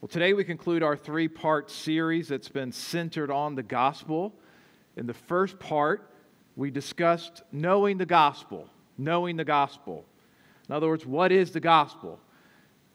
Well, 0.00 0.08
today 0.08 0.32
we 0.32 0.44
conclude 0.44 0.84
our 0.84 0.96
three 0.96 1.26
part 1.26 1.72
series 1.72 2.28
that's 2.28 2.48
been 2.48 2.70
centered 2.70 3.32
on 3.32 3.56
the 3.56 3.64
gospel. 3.64 4.32
In 4.96 5.08
the 5.08 5.14
first 5.14 5.58
part, 5.58 6.12
we 6.54 6.70
discussed 6.70 7.42
knowing 7.50 7.98
the 7.98 8.06
gospel. 8.06 8.68
Knowing 8.96 9.36
the 9.36 9.44
gospel. 9.44 10.04
In 10.68 10.74
other 10.76 10.86
words, 10.86 11.04
what 11.04 11.32
is 11.32 11.50
the 11.50 11.58
gospel? 11.58 12.20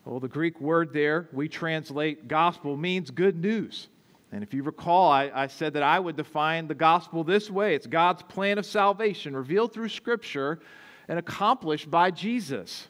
Well, 0.06 0.22
the 0.22 0.30
Greek 0.30 0.62
word 0.62 0.94
there 0.94 1.28
we 1.34 1.50
translate 1.50 2.30
gospel 2.30 2.78
means 2.78 3.12
good 3.12 3.36
news. 3.36 3.90
And 4.32 4.42
if 4.42 4.54
you 4.54 4.64
recall, 4.64 5.12
I, 5.12 5.30
I, 5.34 5.48
said 5.48 5.74
that 5.74 5.84
I 5.84 6.00
would 6.00 6.16
define 6.16 6.70
the 6.70 6.74
gospel 6.74 7.26
this 7.26 7.52
way 7.52 7.76
it's 7.76 7.86
God's 7.86 8.24
plan 8.24 8.58
of 8.58 8.66
salvation 8.66 9.36
revealed 9.36 9.74
through 9.74 9.90
Scripture 9.90 10.62
and 11.10 11.20
accomplished 11.20 11.92
by 11.92 12.12
Jesus. 12.12 12.88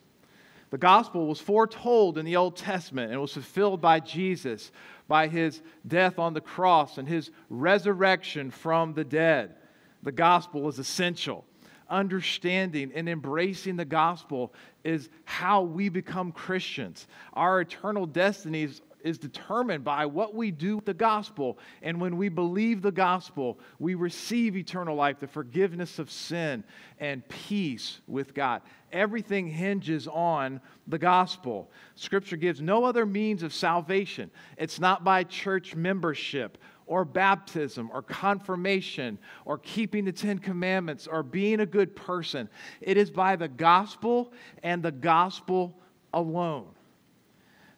The 0.74 0.80
gospel 0.80 1.28
was 1.28 1.40
foretold 1.40 2.18
in 2.18 2.26
the 2.26 2.36
Old 2.36 2.55
Testament 2.55 3.12
and 3.12 3.22
was 3.22 3.34
fulfilled 3.34 3.80
by 3.80 4.00
Jesus 4.00 4.72
by 5.08 5.27
his 5.27 5.62
death 5.86 6.18
on 6.18 6.34
the 6.34 6.41
cross 6.41 6.98
and 6.98 7.08
his 7.08 7.30
resurrection 7.48 8.50
from 8.50 8.95
the 8.95 9.04
dead. 9.04 9.54
The 10.02 10.12
gospel 10.12 10.67
is 10.67 10.80
essential. 10.80 11.45
Understanding 11.91 12.91
and 12.95 13.08
embracing 13.08 13.76
the 13.76 13.86
gospel 13.86 14.52
is 14.84 15.09
how 15.26 15.62
we 15.62 15.90
become 15.90 16.31
Christians. 16.31 17.05
Our 17.34 17.62
eternal 17.62 18.08
destinies 18.08 18.81
is 19.03 19.17
determined 19.20 19.84
by 19.84 20.05
what 20.05 20.34
we 20.34 20.50
do 20.50 20.78
with 20.78 20.86
the 20.86 20.94
gospel. 20.94 21.59
And 21.81 22.00
when 22.02 22.17
we 22.17 22.30
believe 22.30 22.81
the 22.81 22.92
gospel, 22.92 23.59
we 23.78 23.95
receive 23.95 24.55
eternal 24.55 24.95
life, 24.95 25.20
the 25.20 25.28
forgiveness 25.28 26.00
of 26.00 26.09
sin, 26.09 26.64
and 27.00 27.28
peace 27.28 28.00
with 28.08 28.34
God. 28.34 28.62
Everything 28.93 29.47
hinges 29.47 30.07
on 30.07 30.61
the 30.88 30.97
gospel. 30.97 31.70
Scripture 31.95 32.38
gives 32.38 32.61
no 32.61 32.85
other 32.85 33.05
means 33.05 33.43
of 33.43 33.53
salvation. 33.53 34.31
It's 34.57 34.79
not 34.79 35.03
by 35.03 35.23
church 35.23 35.75
membership 35.75 36.57
or 36.85 37.03
baptism 37.03 37.89
or 37.91 38.02
confirmation 38.03 39.17
or 39.45 39.58
keeping 39.58 40.05
the 40.05 40.11
Ten 40.11 40.38
Commandments 40.38 41.08
or 41.08 41.23
being 41.23 41.59
a 41.59 41.66
good 41.66 41.95
person. 41.95 42.47
It 42.80 42.95
is 42.95 43.09
by 43.09 43.35
the 43.35 43.47
gospel 43.47 44.31
and 44.61 44.83
the 44.83 44.91
gospel 44.91 45.78
alone. 46.13 46.67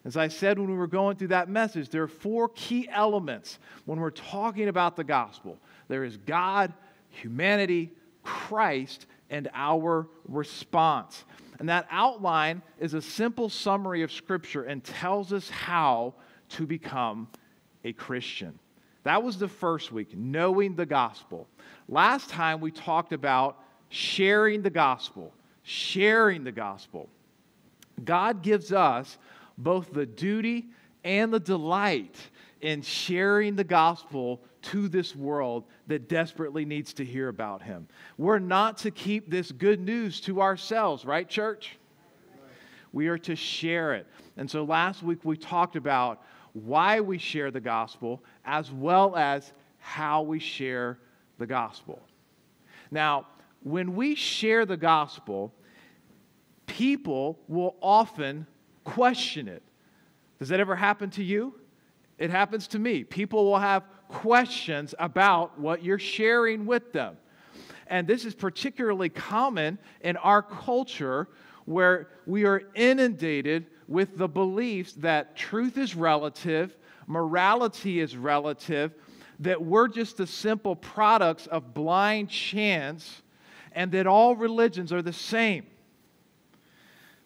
As 0.04 0.16
I 0.16 0.28
said 0.28 0.58
when 0.58 0.70
we 0.70 0.76
were 0.76 0.86
going 0.86 1.16
through 1.16 1.28
that 1.28 1.48
message, 1.48 1.88
there 1.88 2.02
are 2.02 2.08
four 2.08 2.50
key 2.50 2.88
elements 2.92 3.58
when 3.86 3.98
we're 3.98 4.10
talking 4.10 4.68
about 4.68 4.94
the 4.94 5.02
gospel 5.02 5.58
there 5.88 6.04
is 6.04 6.16
God, 6.16 6.72
humanity, 7.10 7.92
Christ, 8.22 9.06
and 9.30 9.48
our 9.54 10.08
response. 10.28 11.24
And 11.58 11.68
that 11.68 11.86
outline 11.90 12.62
is 12.78 12.94
a 12.94 13.02
simple 13.02 13.48
summary 13.48 14.02
of 14.02 14.12
Scripture 14.12 14.64
and 14.64 14.84
tells 14.84 15.32
us 15.32 15.48
how 15.48 16.14
to 16.50 16.66
become 16.66 17.28
a 17.84 17.92
Christian. 17.92 18.58
That 19.04 19.22
was 19.22 19.38
the 19.38 19.48
first 19.48 19.92
week, 19.92 20.16
knowing 20.16 20.74
the 20.74 20.86
gospel. 20.86 21.48
Last 21.88 22.28
time 22.28 22.60
we 22.60 22.70
talked 22.70 23.12
about 23.12 23.62
sharing 23.88 24.62
the 24.62 24.70
gospel, 24.70 25.32
sharing 25.62 26.44
the 26.44 26.52
gospel. 26.52 27.08
God 28.04 28.42
gives 28.42 28.72
us 28.72 29.16
both 29.56 29.92
the 29.92 30.06
duty 30.06 30.66
and 31.04 31.32
the 31.32 31.40
delight 31.40 32.16
in 32.60 32.82
sharing 32.82 33.54
the 33.54 33.64
gospel 33.64 34.42
to 34.62 34.88
this 34.88 35.14
world 35.14 35.64
that 35.86 36.08
desperately 36.08 36.64
needs 36.64 36.92
to 36.94 37.04
hear 37.04 37.28
about 37.28 37.62
him. 37.62 37.88
We're 38.18 38.38
not 38.38 38.78
to 38.78 38.90
keep 38.90 39.30
this 39.30 39.52
good 39.52 39.80
news 39.80 40.20
to 40.22 40.40
ourselves, 40.40 41.04
right, 41.04 41.28
church? 41.28 41.78
We 42.92 43.08
are 43.08 43.18
to 43.18 43.36
share 43.36 43.94
it. 43.94 44.06
And 44.36 44.50
so 44.50 44.64
last 44.64 45.02
week 45.02 45.18
we 45.24 45.36
talked 45.36 45.76
about 45.76 46.22
why 46.52 47.00
we 47.00 47.18
share 47.18 47.50
the 47.50 47.60
gospel 47.60 48.22
as 48.44 48.72
well 48.72 49.14
as 49.16 49.52
how 49.78 50.22
we 50.22 50.38
share 50.38 50.98
the 51.38 51.46
gospel. 51.46 52.00
Now, 52.90 53.26
when 53.62 53.94
we 53.94 54.14
share 54.14 54.64
the 54.64 54.76
gospel, 54.76 55.52
people 56.66 57.38
will 57.48 57.76
often 57.80 58.46
question 58.84 59.48
it. 59.48 59.62
Does 60.38 60.48
that 60.48 60.60
ever 60.60 60.76
happen 60.76 61.10
to 61.10 61.22
you? 61.22 61.54
It 62.18 62.30
happens 62.30 62.68
to 62.68 62.78
me. 62.78 63.04
People 63.04 63.44
will 63.44 63.58
have 63.58 63.82
questions 64.08 64.94
about 64.98 65.58
what 65.58 65.82
you're 65.82 65.98
sharing 65.98 66.66
with 66.66 66.92
them. 66.92 67.16
And 67.86 68.06
this 68.06 68.24
is 68.24 68.34
particularly 68.34 69.08
common 69.08 69.78
in 70.00 70.16
our 70.16 70.42
culture 70.42 71.28
where 71.66 72.08
we 72.26 72.44
are 72.44 72.62
inundated 72.74 73.66
with 73.88 74.16
the 74.16 74.28
beliefs 74.28 74.92
that 74.94 75.36
truth 75.36 75.78
is 75.78 75.94
relative, 75.94 76.76
morality 77.06 78.00
is 78.00 78.16
relative, 78.16 78.94
that 79.40 79.62
we're 79.62 79.88
just 79.88 80.16
the 80.16 80.26
simple 80.26 80.74
products 80.74 81.46
of 81.46 81.74
blind 81.74 82.28
chance, 82.30 83.22
and 83.72 83.92
that 83.92 84.06
all 84.06 84.34
religions 84.34 84.92
are 84.92 85.02
the 85.02 85.12
same. 85.12 85.66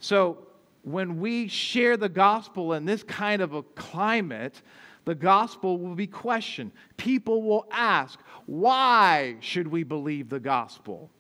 So, 0.01 0.47
when 0.83 1.21
we 1.21 1.47
share 1.47 1.99
the 1.99 2.09
gospel 2.09 2.73
in 2.73 2.87
this 2.87 3.03
kind 3.03 3.43
of 3.43 3.53
a 3.53 3.63
climate, 3.63 4.63
the 5.05 5.15
gospel 5.15 5.79
will 5.79 5.95
be 5.95 6.07
questioned. 6.07 6.73
People 6.97 7.43
will 7.43 7.67
ask, 7.71 8.21
why 8.47 9.37
should 9.41 9.67
we 9.67 9.83
believe 9.83 10.29
the 10.29 10.41
gospel? 10.41 11.11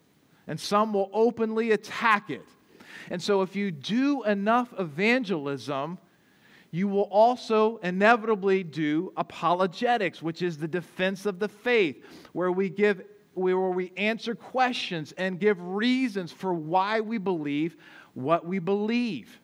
And 0.46 0.58
some 0.58 0.92
will 0.92 1.10
openly 1.12 1.72
attack 1.72 2.30
it. 2.30 2.46
And 3.10 3.22
so, 3.22 3.42
if 3.42 3.56
you 3.56 3.70
do 3.70 4.24
enough 4.24 4.74
evangelism, 4.78 5.98
you 6.70 6.86
will 6.86 7.08
also 7.10 7.78
inevitably 7.78 8.62
do 8.62 9.12
apologetics, 9.16 10.22
which 10.22 10.42
is 10.42 10.58
the 10.58 10.68
defense 10.68 11.26
of 11.26 11.38
the 11.38 11.48
faith, 11.48 12.04
where 12.32 12.52
we 12.52 12.68
give 12.68 13.02
where 13.34 13.58
we 13.58 13.92
answer 13.96 14.34
questions 14.34 15.12
and 15.16 15.38
give 15.38 15.60
reasons 15.62 16.32
for 16.32 16.52
why 16.52 17.00
we 17.00 17.16
believe 17.16 17.76
what 18.14 18.44
we 18.44 18.58
believe. 18.58 19.40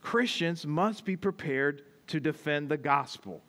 Christians 0.00 0.66
must 0.66 1.04
be 1.04 1.16
prepared 1.16 1.82
to 2.10 2.20
defend 2.20 2.68
the 2.68 2.76
gospel. 2.76 3.42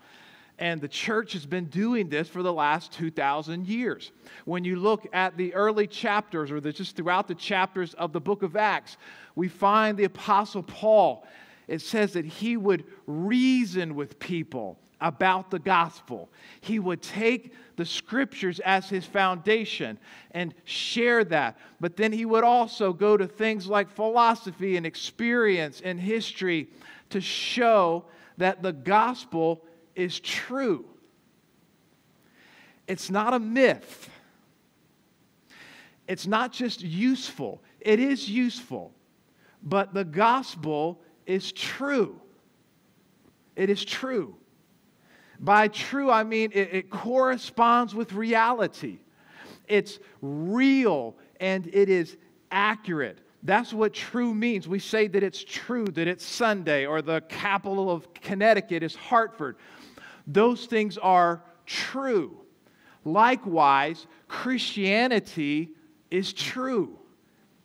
And 0.60 0.80
the 0.80 0.88
church 0.88 1.34
has 1.34 1.46
been 1.46 1.66
doing 1.66 2.08
this 2.08 2.28
for 2.28 2.44
the 2.44 2.54
last 2.54 2.92
2,000 2.94 3.68
years. 3.68 4.12
When 4.46 4.64
you 4.64 4.76
look 4.76 5.08
at 5.12 5.36
the 5.36 5.54
early 5.56 5.88
chapters, 5.88 6.52
or 6.52 6.62
just 6.62 6.96
throughout 6.96 7.28
the 7.28 7.36
chapters 7.36 7.96
of 7.96 8.14
the 8.14 8.22
book 8.22 8.44
of 8.44 8.56
Acts, 8.56 8.98
we 9.36 9.48
find 9.48 9.98
the 9.98 10.04
Apostle 10.04 10.62
Paul. 10.64 11.26
It 11.68 11.82
says 11.82 12.14
that 12.14 12.26
he 12.26 12.58
would 12.58 12.84
reason 13.08 13.96
with 13.96 14.20
people 14.20 14.78
about 15.00 15.50
the 15.50 15.58
gospel. 15.58 16.30
He 16.60 16.78
would 16.78 17.02
take 17.02 17.54
the 17.76 17.86
scriptures 17.86 18.60
as 18.60 18.88
his 18.88 19.04
foundation 19.04 19.98
and 20.30 20.54
share 20.66 21.24
that. 21.24 21.58
But 21.80 21.98
then 21.98 22.14
he 22.14 22.26
would 22.26 22.44
also 22.44 22.94
go 22.94 23.18
to 23.18 23.28
things 23.28 23.66
like 23.66 23.90
philosophy 23.90 24.78
and 24.78 24.86
experience 24.86 25.82
and 25.84 26.00
history 26.00 26.70
to 27.10 27.20
show 27.20 28.06
that 28.42 28.64
the 28.64 28.74
gospel 28.74 29.64
is 29.96 30.20
true. 30.20 30.86
It's 32.88 33.12
not 33.12 33.34
a 33.36 33.40
myth. 33.40 34.10
It's 36.08 36.26
not 36.26 36.52
just 36.52 36.82
useful. 36.82 37.62
It 37.80 38.00
is 38.00 38.28
useful. 38.28 38.94
But 39.62 39.94
the 39.94 40.04
gospel 40.04 41.02
is 41.28 41.52
true. 41.52 42.20
It 43.56 43.70
is 43.70 43.86
true. 43.86 44.36
By 45.40 45.68
true, 45.68 46.10
I 46.10 46.24
mean 46.24 46.50
it, 46.52 46.74
it 46.74 46.90
corresponds 46.90 47.94
with 47.94 48.12
reality. 48.14 49.00
It's 49.68 50.00
real 50.22 51.16
and 51.40 51.68
it 51.68 51.90
is 51.90 52.18
accurate. 52.50 53.20
That's 53.44 53.74
what 53.74 53.94
true 53.94 54.34
means. 54.34 54.68
We 54.68 54.80
say 54.80 55.08
that 55.08 55.24
it's 55.24 55.44
true, 55.44 55.86
that 55.86 56.08
it's 56.08 56.26
Sunday, 56.26 56.86
or 56.86 57.02
the 57.02 57.22
capital 57.22 57.90
of 57.90 58.14
Connecticut 58.14 58.84
is 58.84 58.96
Hartford. 58.96 59.58
Those 60.28 60.66
things 60.66 60.98
are 60.98 61.42
true. 61.66 62.38
Likewise, 63.04 64.06
Christianity 64.28 65.72
is 66.12 66.34
true. 66.34 67.00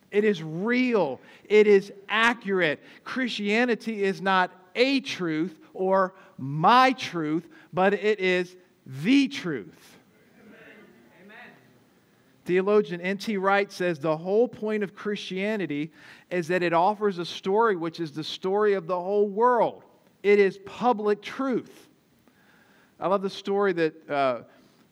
It 0.09 0.23
is 0.23 0.41
real. 0.41 1.21
It 1.45 1.67
is 1.67 1.91
accurate. 2.09 2.81
Christianity 3.03 4.03
is 4.03 4.21
not 4.21 4.51
a 4.75 5.01
truth 5.01 5.59
or 5.73 6.15
my 6.37 6.93
truth, 6.93 7.47
but 7.73 7.93
it 7.93 8.19
is 8.19 8.55
the 8.85 9.27
truth. 9.27 9.96
Theologian 12.47 13.01
N.T. 13.01 13.35
Wright 13.35 13.69
says 13.69 13.99
the 13.99 14.15
whole 14.15 14.47
point 14.47 14.81
of 14.81 14.95
Christianity 14.95 15.91
is 16.31 16.47
that 16.47 16.63
it 16.63 16.71
offers 16.71 17.19
a 17.19 17.25
story 17.25 17.75
which 17.75 17.99
is 17.99 18.13
the 18.13 18.23
story 18.23 18.73
of 18.73 18.87
the 18.87 18.95
whole 18.95 19.27
world. 19.27 19.83
It 20.23 20.39
is 20.39 20.57
public 20.65 21.21
truth. 21.21 21.89
I 23.01 23.07
love 23.07 23.21
the 23.21 23.29
story 23.29 23.73
that 23.73 24.09
uh, 24.09 24.41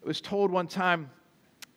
was 0.03 0.19
told 0.19 0.51
one 0.51 0.67
time. 0.67 1.09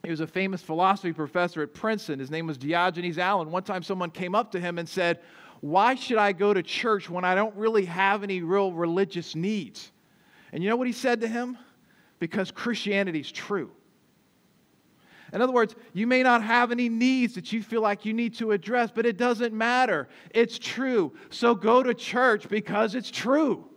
He 0.03 0.11
was 0.11 0.19
a 0.19 0.27
famous 0.27 0.63
philosophy 0.63 1.13
professor 1.13 1.63
at 1.63 1.73
Princeton. 1.75 2.19
His 2.19 2.31
name 2.31 2.49
was 2.49 2.59
Diogenes 2.59 3.17
Allen. 3.17 3.53
One 3.53 3.63
time, 3.63 3.85
someone 3.85 4.11
came 4.11 4.35
up 4.35 4.51
to 4.53 4.61
him 4.61 4.79
and 4.79 4.89
said, 4.89 5.21
Why 5.61 5.95
should 5.95 6.19
I 6.19 6.33
go 6.33 6.53
to 6.53 6.63
church 6.63 7.09
when 7.09 7.25
I 7.25 7.37
don't 7.37 7.55
really 7.55 7.85
have 7.85 8.25
any 8.25 8.43
real 8.43 8.73
religious 8.73 9.37
needs? 9.37 9.93
And 10.53 10.61
you 10.61 10.69
know 10.69 10.77
what 10.77 10.89
he 10.89 10.93
said 10.93 11.21
to 11.21 11.29
him? 11.29 11.57
Because 12.19 12.51
Christianity 12.51 13.21
is 13.21 13.31
true. 13.31 13.71
In 15.33 15.43
other 15.43 15.53
words, 15.53 15.75
you 15.93 16.07
may 16.07 16.23
not 16.23 16.43
have 16.43 16.73
any 16.73 16.89
needs 16.89 17.35
that 17.35 17.53
you 17.53 17.63
feel 17.63 17.83
like 17.83 18.07
you 18.07 18.15
need 18.15 18.35
to 18.37 18.53
address, 18.53 18.91
but 18.95 19.05
it 19.05 19.19
doesn't 19.19 19.53
matter. 19.53 20.09
It's 20.31 20.59
true. 20.59 21.13
So 21.31 21.55
go 21.55 21.83
to 21.83 21.93
church 21.93 22.49
because 22.49 22.95
it's 22.95 23.11
true. 23.11 23.69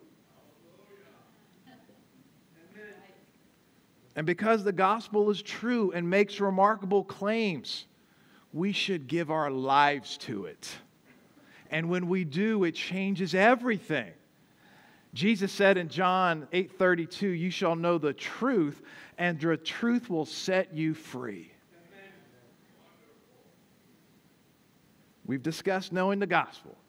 And 4.16 4.26
because 4.26 4.64
the 4.64 4.74
gospel 4.74 5.30
is 5.30 5.42
true 5.42 5.92
and 5.94 6.10
makes 6.10 6.40
remarkable 6.40 7.04
claims, 7.04 7.86
we 8.54 8.72
should 8.72 9.08
give 9.08 9.32
our 9.32 9.50
lives 9.50 10.18
to 10.20 10.46
it. 10.46 10.70
And 11.70 11.90
when 11.90 12.08
we 12.08 12.26
do, 12.26 12.66
it 12.66 12.76
changes 12.76 13.34
everything. 13.34 14.12
Jesus 15.14 15.52
said 15.52 15.78
in 15.78 15.90
John 15.90 16.48
8:32, 16.54 17.30
"You 17.30 17.52
shall 17.52 17.76
know 17.76 17.98
the 17.98 18.14
truth, 18.14 18.82
and 19.18 19.40
the 19.40 19.58
truth 19.58 20.10
will 20.10 20.26
set 20.26 20.74
you 20.74 20.94
free." 20.94 21.52
We've 25.26 25.44
discussed 25.44 25.92
knowing 25.92 26.20
the 26.20 26.28
gospel 26.28 26.81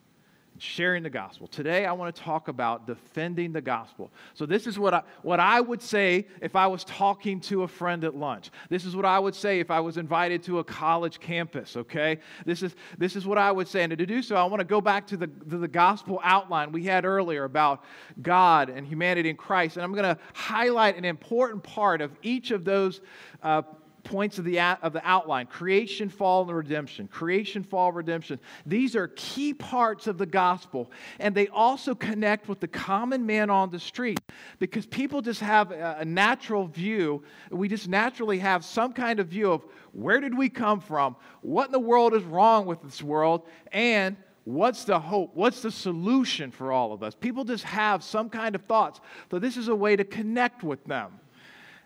sharing 0.63 1.03
the 1.03 1.11
gospel. 1.11 1.49
Today, 1.49 1.87
I 1.87 1.93
want 1.93 2.15
to 2.15 2.23
talk 2.23 2.47
about 2.47 2.87
defending 2.87 3.53
the 3.53 3.61
gospel. 3.61 4.13
So, 4.35 4.47
this 4.47 4.69
is 4.69 4.79
what 4.79 4.95
I, 4.95 5.03
what 5.23 5.41
I 5.41 5.61
would 5.61 5.83
say 5.83 6.27
if 6.41 6.55
I 6.55 6.69
was 6.69 6.85
talking 6.85 7.41
to 7.41 7.65
a 7.65 7.69
friend 7.69 8.05
at 8.05 8.15
lunch. 8.15 8.51
This 8.69 8.85
is 8.85 8.95
what 8.95 9.05
I 9.05 9.19
would 9.19 9.35
say 9.35 9.59
if 9.59 9.73
I 9.73 9.81
was 9.81 9.97
invited 9.97 10.45
to 10.45 10.61
a 10.61 10.65
college 10.65 11.19
campus, 11.19 11.77
okay? 11.77 12.19
This 12.47 12.63
is, 12.63 12.77
this 12.97 13.17
is 13.17 13.27
what 13.27 13.39
I 13.39 13.51
would 13.51 13.67
say. 13.67 13.83
And 13.83 13.91
to 13.97 14.07
do 14.07 14.23
so, 14.23 14.37
I 14.37 14.45
want 14.45 14.61
to 14.61 14.65
go 14.65 14.81
back 14.81 15.07
to 15.09 15.17
the, 15.17 15.27
to 15.27 15.59
the 15.59 15.69
gospel 15.69 16.21
outline 16.23 16.71
we 16.71 16.85
had 16.85 17.05
earlier 17.05 17.43
about 17.43 17.83
God 18.23 18.69
and 18.69 18.87
humanity 18.87 19.31
in 19.31 19.37
Christ. 19.37 19.77
And 19.77 19.85
I'm 19.85 19.93
going 19.93 20.15
to 20.15 20.19
highlight 20.33 20.97
an 20.97 21.05
important 21.05 21.65
part 21.65 22.01
of 22.01 22.13
each 22.23 22.53
of 22.53 22.65
those 22.65 23.01
uh, 23.43 23.63
points 24.05 24.39
of 24.39 24.45
the, 24.45 24.61
of 24.61 24.93
the 24.93 25.01
outline 25.05 25.47
creation, 25.47 26.09
fall, 26.09 26.43
and 26.43 26.57
redemption. 26.57 27.09
Creation, 27.09 27.63
fall, 27.63 27.93
redemption. 27.93 28.39
These 28.67 28.97
are 28.97 29.09
key 29.09 29.55
parts 29.55 30.07
of 30.07 30.19
the 30.19 30.27
gospel, 30.27 30.91
and 31.19 31.35
they 31.35 31.49
also 31.49 31.95
connect 31.95 32.49
with 32.49 32.61
the 32.61 32.69
common 32.69 33.25
man 33.27 33.51
on 33.51 33.71
the 33.71 33.79
street 33.79 34.21
because 34.59 34.87
people 34.87 35.23
just 35.23 35.41
have 35.41 35.71
a, 35.71 35.99
a 36.01 36.05
natural 36.05 36.67
view. 36.67 37.23
We 37.51 37.69
just 37.69 37.89
naturally 37.89 38.39
have 38.39 38.65
some 38.65 38.93
kind 38.93 39.21
of 39.21 39.29
view 39.29 39.53
of 39.53 39.65
where 39.93 40.21
did 40.21 40.37
we 40.37 40.49
come 40.49 40.81
from, 40.81 41.17
what 41.43 41.67
in 41.67 41.73
the 41.73 41.81
world 41.81 42.15
is 42.15 42.23
wrong 42.25 42.67
with 42.67 42.83
this 42.83 43.03
world, 43.03 43.47
and 43.73 44.17
What's 44.45 44.85
the 44.85 44.99
hope? 44.99 45.31
What's 45.35 45.63
the 45.63 45.71
solution 45.71 46.51
for 46.51 46.73
all 46.73 46.93
of 46.93 47.05
us? 47.05 47.15
People 47.15 47.45
just 47.45 47.63
have 47.63 48.03
some 48.03 48.29
kind 48.29 48.57
of 48.57 48.63
thoughts. 48.63 49.01
So, 49.31 49.39
this 49.39 49.57
is 49.57 49.69
a 49.69 49.75
way 49.75 49.95
to 49.95 50.03
connect 50.03 50.65
with 50.65 50.85
them. 50.85 51.21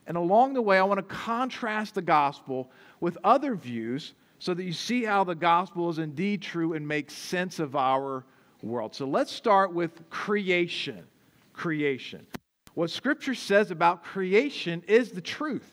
And 0.06 0.16
along 0.16 0.54
the 0.54 0.62
way, 0.62 0.78
I 0.78 0.82
want 0.84 0.98
to 0.98 1.14
contrast 1.14 1.94
the 1.94 2.02
gospel 2.02 2.70
with 3.00 3.18
other 3.24 3.54
views 3.54 4.14
so 4.38 4.54
that 4.54 4.62
you 4.62 4.72
see 4.72 5.04
how 5.04 5.24
the 5.24 5.34
gospel 5.34 5.88
is 5.90 5.98
indeed 5.98 6.42
true 6.42 6.74
and 6.74 6.86
makes 6.86 7.14
sense 7.14 7.58
of 7.58 7.74
our 7.74 8.24
world. 8.62 8.94
So 8.94 9.06
let's 9.06 9.32
start 9.32 9.72
with 9.72 10.08
creation. 10.10 11.04
Creation. 11.52 12.26
What 12.74 12.90
Scripture 12.90 13.34
says 13.34 13.70
about 13.70 14.04
creation 14.04 14.82
is 14.86 15.10
the 15.10 15.20
truth. 15.20 15.72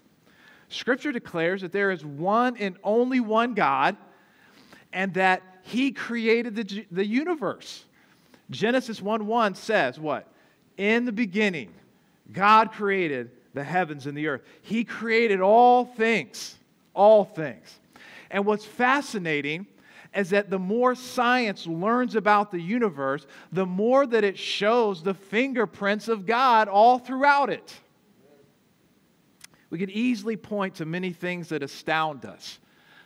Scripture 0.70 1.12
declares 1.12 1.62
that 1.62 1.72
there 1.72 1.92
is 1.92 2.04
one 2.04 2.58
and 2.58 2.78
only 2.84 3.20
one 3.20 3.54
God 3.54 3.98
and 4.94 5.14
that 5.16 5.44
He 5.64 5.92
created 5.92 6.56
the, 6.56 6.86
the 6.90 7.06
universe. 7.06 7.86
Genesis 8.50 9.02
1 9.02 9.28
1 9.28 9.56
says, 9.56 10.00
What? 10.00 10.32
In 10.78 11.06
the 11.06 11.12
beginning, 11.12 11.74
God 12.32 12.72
created 12.72 13.32
the 13.54 13.64
heavens 13.64 14.08
and 14.08 14.18
the 14.18 14.28
earth. 14.28 14.42
He 14.62 14.84
created 14.84 15.42
all 15.42 15.86
things, 15.86 16.56
all 16.94 17.24
things. 17.24 17.80
And 18.32 18.46
what's 18.46 18.66
fascinating 18.66 19.68
is 20.16 20.30
that 20.30 20.50
the 20.50 20.60
more 20.60 20.96
science 20.96 21.66
learns 21.66 22.16
about 22.16 22.52
the 22.52 22.60
universe, 22.60 23.26
the 23.52 23.66
more 23.66 24.06
that 24.06 24.24
it 24.24 24.38
shows 24.38 25.02
the 25.02 25.14
fingerprints 25.14 26.08
of 26.08 26.26
God 26.26 26.68
all 26.68 27.00
throughout 27.00 27.50
it. 27.50 27.74
We 29.70 29.80
could 29.80 29.90
easily 29.90 30.38
point 30.38 30.76
to 30.76 30.86
many 30.86 31.12
things 31.14 31.50
that 31.50 31.64
astound 31.64 32.26
us 32.26 32.60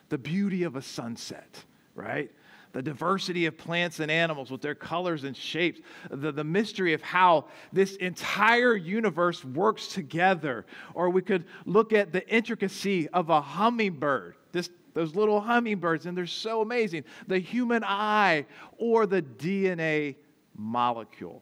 the 0.09 0.17
beauty 0.17 0.63
of 0.63 0.75
a 0.75 0.81
sunset, 0.81 1.63
right? 1.95 2.31
The 2.77 2.83
diversity 2.83 3.47
of 3.47 3.57
plants 3.57 4.01
and 4.01 4.11
animals 4.11 4.51
with 4.51 4.61
their 4.61 4.75
colors 4.75 5.23
and 5.23 5.35
shapes, 5.35 5.81
the, 6.11 6.31
the 6.31 6.43
mystery 6.43 6.93
of 6.93 7.01
how 7.01 7.45
this 7.73 7.95
entire 7.95 8.75
universe 8.75 9.43
works 9.43 9.87
together. 9.87 10.63
Or 10.93 11.09
we 11.09 11.23
could 11.23 11.45
look 11.65 11.91
at 11.91 12.11
the 12.11 12.29
intricacy 12.29 13.09
of 13.09 13.31
a 13.31 13.41
hummingbird, 13.41 14.35
this, 14.51 14.69
those 14.93 15.15
little 15.15 15.41
hummingbirds, 15.41 16.05
and 16.05 16.15
they're 16.15 16.27
so 16.27 16.61
amazing. 16.61 17.03
The 17.25 17.39
human 17.39 17.83
eye 17.83 18.45
or 18.77 19.07
the 19.07 19.23
DNA 19.23 20.17
molecule. 20.55 21.41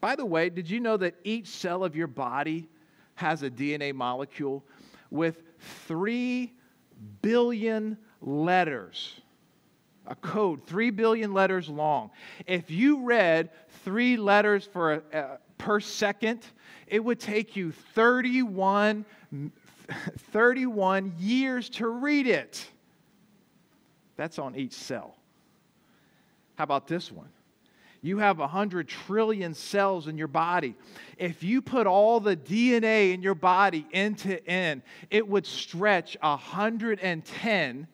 By 0.00 0.16
the 0.16 0.24
way, 0.24 0.48
did 0.48 0.70
you 0.70 0.80
know 0.80 0.96
that 0.96 1.16
each 1.22 1.48
cell 1.48 1.84
of 1.84 1.94
your 1.94 2.06
body 2.06 2.66
has 3.16 3.42
a 3.42 3.50
DNA 3.50 3.92
molecule 3.92 4.64
with 5.10 5.42
three 5.86 6.54
billion 7.20 7.98
letters? 8.22 9.20
A 10.06 10.14
code, 10.16 10.66
three 10.66 10.90
billion 10.90 11.32
letters 11.32 11.68
long. 11.68 12.10
If 12.46 12.70
you 12.70 13.04
read 13.04 13.50
three 13.84 14.16
letters 14.16 14.68
for 14.72 14.94
a, 15.12 15.16
uh, 15.16 15.36
per 15.58 15.80
second, 15.80 16.44
it 16.86 17.02
would 17.02 17.20
take 17.20 17.56
you 17.56 17.72
31, 17.94 19.04
31 20.32 21.14
years 21.18 21.68
to 21.70 21.88
read 21.88 22.26
it. 22.26 22.66
That's 24.16 24.38
on 24.38 24.56
each 24.56 24.72
cell. 24.72 25.16
How 26.56 26.64
about 26.64 26.86
this 26.86 27.10
one? 27.10 27.28
You 28.04 28.18
have 28.18 28.38
100 28.38 28.88
trillion 28.88 29.54
cells 29.54 30.08
in 30.08 30.18
your 30.18 30.26
body. 30.26 30.74
If 31.18 31.44
you 31.44 31.62
put 31.62 31.86
all 31.86 32.18
the 32.18 32.36
DNA 32.36 33.14
in 33.14 33.22
your 33.22 33.36
body 33.36 33.86
end 33.92 34.18
to 34.18 34.44
end, 34.48 34.82
it 35.08 35.26
would 35.26 35.46
stretch 35.46 36.16
110 36.20 37.86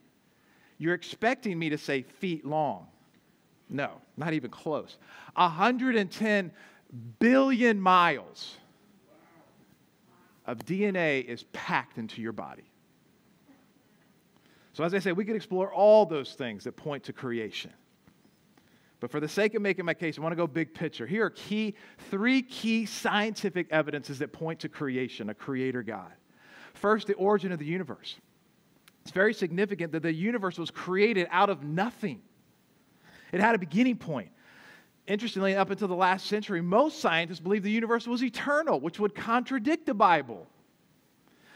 you're 0.79 0.95
expecting 0.95 1.59
me 1.59 1.71
to 1.71 1.79
say 1.79 2.03
feet 2.03 2.47
long. 2.47 2.87
No, 3.69 4.01
not 4.17 4.33
even 4.33 4.51
close. 4.51 4.97
110 5.35 6.53
billion 7.19 7.81
miles 7.81 8.57
of 10.47 10.59
DNA 10.61 11.25
is 11.25 11.45
packed 11.53 11.99
into 11.99 12.23
your 12.23 12.33
body. 12.33 12.71
So, 14.73 14.85
as 14.85 14.95
I 14.95 15.01
say, 15.01 15.13
we 15.13 15.25
could 15.25 15.37
explore 15.37 15.73
all 15.73 16.07
those 16.07 16.35
things 16.35 16.65
that 16.65 16.77
point 16.77 17.05
to 17.05 17.13
creation. 17.13 17.73
But 19.01 19.11
for 19.11 19.21
the 19.21 19.29
sake 19.29 19.55
of 19.55 19.63
making 19.63 19.85
my 19.85 19.95
case, 19.95 20.19
I 20.19 20.23
want 20.23 20.33
to 20.33 20.37
go 20.37 20.47
big 20.47 20.75
picture. 20.75 21.07
Here 21.07 21.27
are 21.27 21.31
key, 21.31 21.75
three 22.11 22.43
key 22.43 22.87
scientific 22.87 23.69
evidences 23.71 24.19
that 24.21 24.33
point 24.33 24.61
to 24.61 24.69
creation, 24.69 25.29
a 25.31 25.35
creator 25.35 25.83
God. 25.83 26.13
First, 26.75 27.07
the 27.07 27.15
origin 27.15 27.53
of 27.53 27.59
the 27.59 27.65
universe. 27.65 28.17
It's 29.09 29.15
very 29.15 29.33
significant 29.33 29.93
that 29.93 30.03
the 30.03 30.13
universe 30.13 30.59
was 30.59 30.71
created 30.71 31.29
out 31.31 31.49
of 31.49 31.63
nothing, 31.63 32.21
it 33.33 33.41
had 33.41 33.55
a 33.55 33.59
beginning 33.59 33.97
point. 33.97 34.29
Interestingly, 35.07 35.57
up 35.57 35.71
until 35.71 35.89
the 35.89 35.95
last 35.95 36.27
century, 36.27 36.61
most 36.61 37.01
scientists 37.01 37.41
believed 37.41 37.65
the 37.65 37.71
universe 37.71 38.07
was 38.07 38.23
eternal, 38.23 38.79
which 38.79 39.01
would 39.01 39.15
contradict 39.15 39.87
the 39.87 39.95
Bible. 39.95 40.47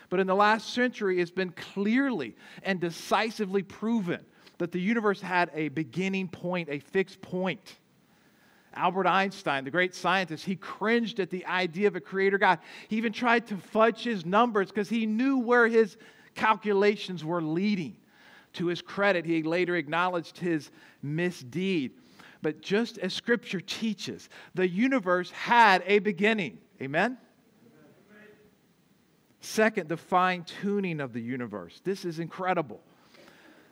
But 0.08 0.18
in 0.18 0.26
the 0.26 0.34
last 0.34 0.72
century, 0.72 1.20
it's 1.20 1.30
been 1.30 1.50
clearly 1.50 2.36
and 2.62 2.80
decisively 2.80 3.62
proven 3.62 4.24
that 4.56 4.72
the 4.72 4.80
universe 4.80 5.20
had 5.20 5.50
a 5.52 5.68
beginning 5.68 6.28
point, 6.28 6.70
a 6.70 6.78
fixed 6.78 7.20
point. 7.20 7.80
Albert 8.72 9.06
Einstein, 9.06 9.64
the 9.64 9.70
great 9.70 9.94
scientist, 9.94 10.46
he 10.46 10.56
cringed 10.56 11.20
at 11.20 11.28
the 11.28 11.44
idea 11.44 11.86
of 11.86 11.96
a 11.96 12.00
creator 12.00 12.38
God. 12.38 12.60
He 12.88 12.96
even 12.96 13.12
tried 13.12 13.46
to 13.48 13.58
fudge 13.58 14.04
his 14.04 14.24
numbers 14.24 14.68
because 14.68 14.88
he 14.88 15.04
knew 15.04 15.36
where 15.36 15.68
his 15.68 15.98
calculations 16.34 17.24
were 17.24 17.42
leading. 17.42 17.96
To 18.54 18.66
his 18.66 18.82
credit, 18.82 19.24
he 19.24 19.42
later 19.42 19.76
acknowledged 19.76 20.38
his 20.38 20.70
misdeed. 21.02 21.92
But 22.42 22.60
just 22.60 22.98
as 22.98 23.14
Scripture 23.14 23.60
teaches, 23.60 24.28
the 24.54 24.68
universe 24.68 25.30
had 25.30 25.82
a 25.86 26.00
beginning. 26.00 26.58
Amen? 26.80 27.16
Second, 29.40 29.88
the 29.88 29.96
fine 29.96 30.44
tuning 30.44 31.00
of 31.00 31.12
the 31.12 31.20
universe. 31.20 31.80
This 31.82 32.04
is 32.04 32.18
incredible. 32.18 32.80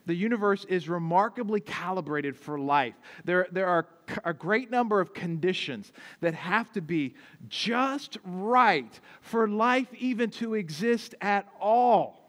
The 0.07 0.15
universe 0.15 0.65
is 0.65 0.89
remarkably 0.89 1.61
calibrated 1.61 2.37
for 2.37 2.59
life. 2.59 2.95
There, 3.25 3.47
there 3.53 3.69
are 3.69 3.87
a 4.25 4.33
great 4.33 4.71
number 4.71 5.01
of 5.01 5.15
conditions 5.15 5.93
that 6.21 6.35
have 6.35 6.73
to 6.73 6.81
be 6.81 7.15
just 7.49 8.19
right 8.25 8.99
for 9.21 9.47
life 9.47 9.87
even 9.95 10.31
to 10.31 10.55
exist 10.55 11.15
at 11.21 11.47
all. 11.61 12.20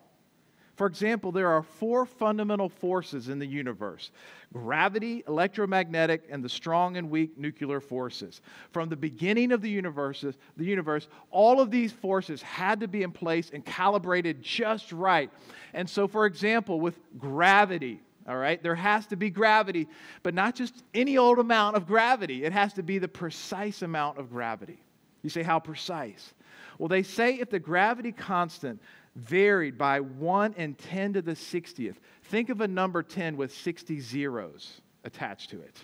For 0.82 0.88
example, 0.88 1.32
there 1.32 1.48
are 1.48 1.62
four 1.62 2.08
fundamental 2.08 2.68
forces 2.68 3.30
in 3.30 3.38
the 3.38 3.46
universe 3.46 4.10
gravity, 4.52 5.24
electromagnetic, 5.28 6.24
and 6.28 6.44
the 6.44 6.50
strong 6.50 6.98
and 6.98 7.12
weak 7.12 7.38
nuclear 7.38 7.80
forces. 7.80 8.42
From 8.72 8.90
the 8.90 8.96
beginning 8.96 9.52
of 9.52 9.62
the 9.62 9.70
universe, 9.70 10.26
the 10.58 10.66
universe, 10.66 11.08
all 11.30 11.62
of 11.62 11.70
these 11.70 11.92
forces 11.92 12.42
had 12.42 12.80
to 12.80 12.88
be 12.88 13.04
in 13.04 13.12
place 13.12 13.52
and 13.54 13.64
calibrated 13.64 14.42
just 14.42 14.92
right. 14.92 15.30
And 15.76 15.88
so, 15.88 16.08
for 16.08 16.26
example, 16.26 16.80
with 16.80 16.98
gravity, 17.16 18.02
all 18.28 18.38
right, 18.38 18.64
there 18.64 18.74
has 18.74 19.06
to 19.06 19.16
be 19.16 19.30
gravity, 19.30 19.88
but 20.24 20.34
not 20.34 20.56
just 20.56 20.84
any 20.96 21.16
old 21.16 21.38
amount 21.38 21.76
of 21.76 21.86
gravity. 21.86 22.44
It 22.44 22.54
has 22.54 22.74
to 22.74 22.82
be 22.82 22.98
the 22.98 23.08
precise 23.08 23.84
amount 23.84 24.18
of 24.18 24.32
gravity. 24.32 24.82
You 25.22 25.30
say, 25.30 25.44
how 25.44 25.60
precise? 25.60 26.34
Well, 26.80 26.88
they 26.88 27.04
say 27.04 27.36
if 27.36 27.52
the 27.52 27.60
gravity 27.60 28.12
constant 28.12 28.82
varied 29.16 29.78
by 29.78 30.00
1 30.00 30.56
and 30.58 30.78
10 30.78 31.14
to 31.14 31.22
the 31.22 31.34
60th, 31.34 31.96
think 32.24 32.50
of 32.50 32.62
a 32.62 32.68
number 32.68 33.04
10 33.04 33.38
with 33.38 33.54
60 33.54 34.00
zeros 34.00 34.82
attached 35.04 35.50
to 35.50 35.62
it. 35.62 35.78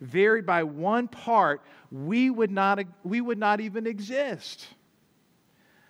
Varied 0.00 0.46
by 0.46 0.62
one 0.62 1.08
part, 1.08 1.62
we 1.90 2.30
would 2.30 2.50
not, 2.50 2.80
we 3.02 3.20
would 3.20 3.38
not 3.38 3.60
even 3.60 3.86
exist. 3.86 4.66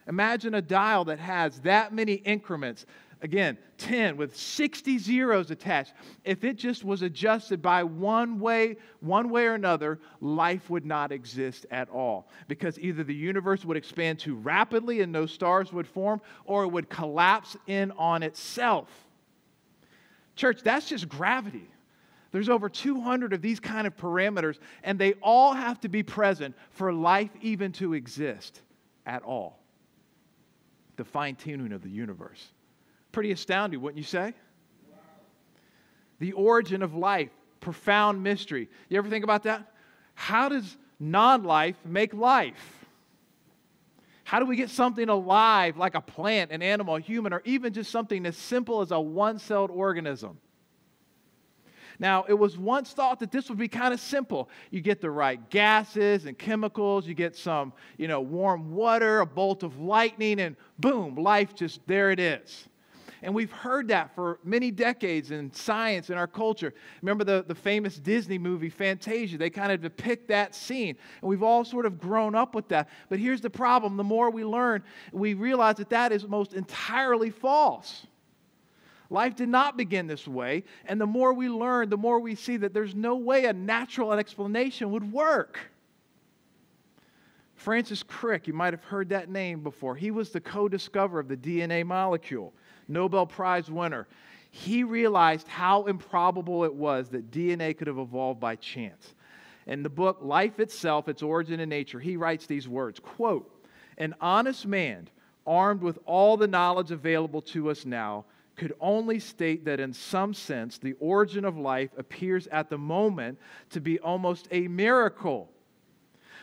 Imagine 0.09 0.55
a 0.55 0.63
dial 0.63 1.05
that 1.07 1.19
has 1.19 1.61
that 1.61 1.93
many 1.93 2.15
increments 2.15 2.87
Again, 3.27 3.59
10 3.79 4.17
with 4.17 4.37
60 4.37 4.99
zeros 4.99 5.51
attached. 5.51 5.95
If 6.23 6.45
it 6.45 6.55
just 6.55 6.85
was 6.85 7.03
adjusted 7.03 7.61
by 7.61 7.83
one 7.83 8.39
way, 8.39 8.77
one 9.01 9.31
way 9.31 9.47
or 9.47 9.55
another, 9.55 9.99
life 10.21 10.71
would 10.71 10.87
not 10.87 11.11
exist 11.11 11.67
at 11.73 11.91
all. 11.91 12.29
Because 12.47 12.79
either 12.79 13.03
the 13.03 13.13
universe 13.13 13.65
would 13.65 13.77
expand 13.77 14.21
too 14.21 14.37
rapidly 14.37 15.01
and 15.01 15.11
no 15.11 15.27
stars 15.27 15.73
would 15.73 15.89
form, 15.89 16.21
or 16.45 16.63
it 16.63 16.69
would 16.69 16.89
collapse 16.89 17.57
in 17.67 17.91
on 17.99 18.23
itself. 18.23 18.89
Church, 20.37 20.63
that's 20.63 20.89
just 20.89 21.09
gravity. 21.09 21.69
There's 22.31 22.49
over 22.49 22.69
200 22.69 23.33
of 23.33 23.43
these 23.43 23.59
kind 23.59 23.89
of 23.89 23.97
parameters, 23.97 24.61
and 24.85 25.01
they 25.01 25.15
all 25.15 25.53
have 25.53 25.81
to 25.81 25.89
be 25.89 26.05
present 26.05 26.55
for 26.71 26.93
life 26.93 27.31
even 27.41 27.73
to 27.73 27.95
exist 27.95 28.63
at 29.05 29.25
all. 29.25 29.59
The 30.95 31.05
fine 31.05 31.35
tuning 31.35 31.73
of 31.73 31.83
the 31.83 31.91
universe. 31.91 32.53
Pretty 33.17 33.33
astounding, 33.33 33.81
wouldn't 33.81 33.97
you 33.97 34.05
say? 34.05 34.35
The 36.19 36.33
origin 36.33 36.83
of 36.83 36.95
life, 36.95 37.31
profound 37.61 38.23
mystery. 38.23 38.69
You 38.91 38.99
ever 38.99 39.09
think 39.09 39.25
about 39.25 39.45
that? 39.45 39.73
How 40.15 40.51
does 40.51 40.77
non 41.01 41.43
life 41.43 41.77
make 41.83 42.13
life? 42.13 42.85
How 44.25 44.39
do 44.39 44.45
we 44.45 44.55
get 44.55 44.69
something 44.69 45.09
alive 45.09 45.79
like 45.79 45.95
a 45.95 46.03
plant, 46.03 46.51
an 46.51 46.61
animal, 46.61 46.97
a 46.97 47.01
human, 47.01 47.33
or 47.33 47.41
even 47.47 47.73
just 47.73 47.91
something 47.91 48.27
as 48.27 48.37
simple 48.37 48.83
as 48.83 48.91
a 48.91 49.01
one 49.01 49.39
celled 49.39 49.71
organism? 49.71 50.39
Now, 51.99 52.27
it 52.29 52.35
was 52.35 52.59
once 52.59 52.93
thought 52.93 53.21
that 53.21 53.33
this 53.33 53.49
would 53.49 53.57
be 53.57 53.69
kind 53.69 53.95
of 53.95 54.01
simple. 54.01 54.51
You 54.71 54.83
get 54.83 55.01
the 55.01 55.11
right 55.11 55.41
gases 55.49 56.27
and 56.27 56.39
chemicals, 56.39 57.07
you 57.07 57.15
get 57.15 57.35
some, 57.35 57.73
you 57.97 58.09
know, 58.09 58.21
warm 58.21 58.75
water, 58.75 59.21
a 59.21 59.27
bolt 59.27 59.63
of 59.63 59.79
lightning, 59.79 60.39
and 60.39 60.55
boom, 60.79 61.15
life 61.15 61.55
just 61.55 61.81
there 61.87 62.11
it 62.11 62.21
is. 62.21 62.69
And 63.27 63.35
we've 63.35 63.51
heard 63.51 63.89
that 63.89 64.15
for 64.15 64.39
many 64.45 64.71
decades 64.71 65.33
in 65.33 65.53
science, 65.53 66.11
in 66.11 66.17
our 66.17 66.29
culture. 66.29 66.73
Remember 67.03 67.25
the, 67.25 67.45
the 67.45 67.57
famous 67.57 67.97
Disney 67.97 68.39
movie, 68.39 68.69
Fantasia? 68.69 69.37
They 69.37 69.51
kind 69.51 69.73
of 69.73 69.83
depict 69.83 70.29
that 70.29 70.55
scene. 70.55 70.97
And 71.21 71.29
we've 71.29 71.43
all 71.43 71.65
sort 71.65 71.87
of 71.87 71.99
grown 71.99 72.37
up 72.37 72.55
with 72.55 72.69
that. 72.69 72.89
But 73.09 73.19
here's 73.19 73.41
the 73.41 73.51
problem 73.51 73.97
the 73.97 74.05
more 74.05 74.31
we 74.31 74.45
learn, 74.45 74.85
we 75.11 75.35
realize 75.35 75.75
that 75.79 75.91
that 75.91 76.13
is 76.13 76.29
most 76.29 76.55
entirely 76.55 77.31
false. 77.31 78.07
Life 79.11 79.35
did 79.35 79.49
not 79.49 79.77
begin 79.77 80.07
this 80.07 80.29
way. 80.29 80.63
And 80.85 81.01
the 81.01 81.07
more 81.07 81.33
we 81.33 81.49
learn, 81.49 81.89
the 81.89 81.97
more 81.97 82.21
we 82.21 82.37
see 82.37 82.57
that 82.59 82.73
there's 82.73 82.95
no 82.95 83.17
way 83.17 83.47
a 83.47 83.53
natural 83.53 84.13
explanation 84.13 84.93
would 84.93 85.13
work. 85.13 85.59
Francis 87.57 88.05
Crick, 88.05 88.47
you 88.47 88.53
might 88.53 88.73
have 88.73 88.85
heard 88.85 89.09
that 89.09 89.31
name 89.31 89.65
before. 89.65 89.97
He 89.97 90.13
was 90.13 90.31
the 90.31 90.41
co 90.41 90.69
discoverer 90.69 91.19
of 91.19 91.27
the 91.27 91.37
DNA 91.37 91.85
molecule. 91.85 92.53
Nobel 92.89 93.27
Prize 93.27 93.71
winner, 93.71 94.07
he 94.51 94.85
realized 94.85 95.49
how 95.49 95.85
improbable 95.85 96.65
it 96.65 96.75
was 96.75 97.09
that 97.11 97.31
DNA 97.31 97.77
could 97.77 97.87
have 97.87 97.99
evolved 97.99 98.41
by 98.41 98.57
chance. 98.57 99.15
In 99.67 99.83
the 99.83 99.91
book 99.91 100.19
Life 100.23 100.61
Itself, 100.61 101.09
Its 101.09 101.23
Origin 101.23 101.61
and 101.61 101.69
Nature, 101.69 102.01
he 102.01 102.17
writes 102.17 102.47
these 102.47 102.69
words 102.69 103.01
quote, 103.01 103.51
An 103.99 104.15
honest 104.21 104.67
man, 104.67 105.09
armed 105.47 105.83
with 105.83 105.99
all 106.07 106.37
the 106.37 106.47
knowledge 106.47 106.91
available 106.91 107.43
to 107.43 107.71
us 107.71 107.85
now, 107.85 108.25
could 108.57 108.75
only 108.81 109.19
state 109.19 109.65
that 109.67 109.81
in 109.81 109.93
some 109.93 110.33
sense 110.33 110.79
the 110.79 110.95
origin 110.99 111.45
of 111.45 111.59
life 111.59 111.91
appears 111.99 112.47
at 112.47 112.71
the 112.71 112.79
moment 112.79 113.39
to 113.71 113.81
be 113.81 113.99
almost 113.99 114.49
a 114.51 114.67
miracle. 114.69 115.51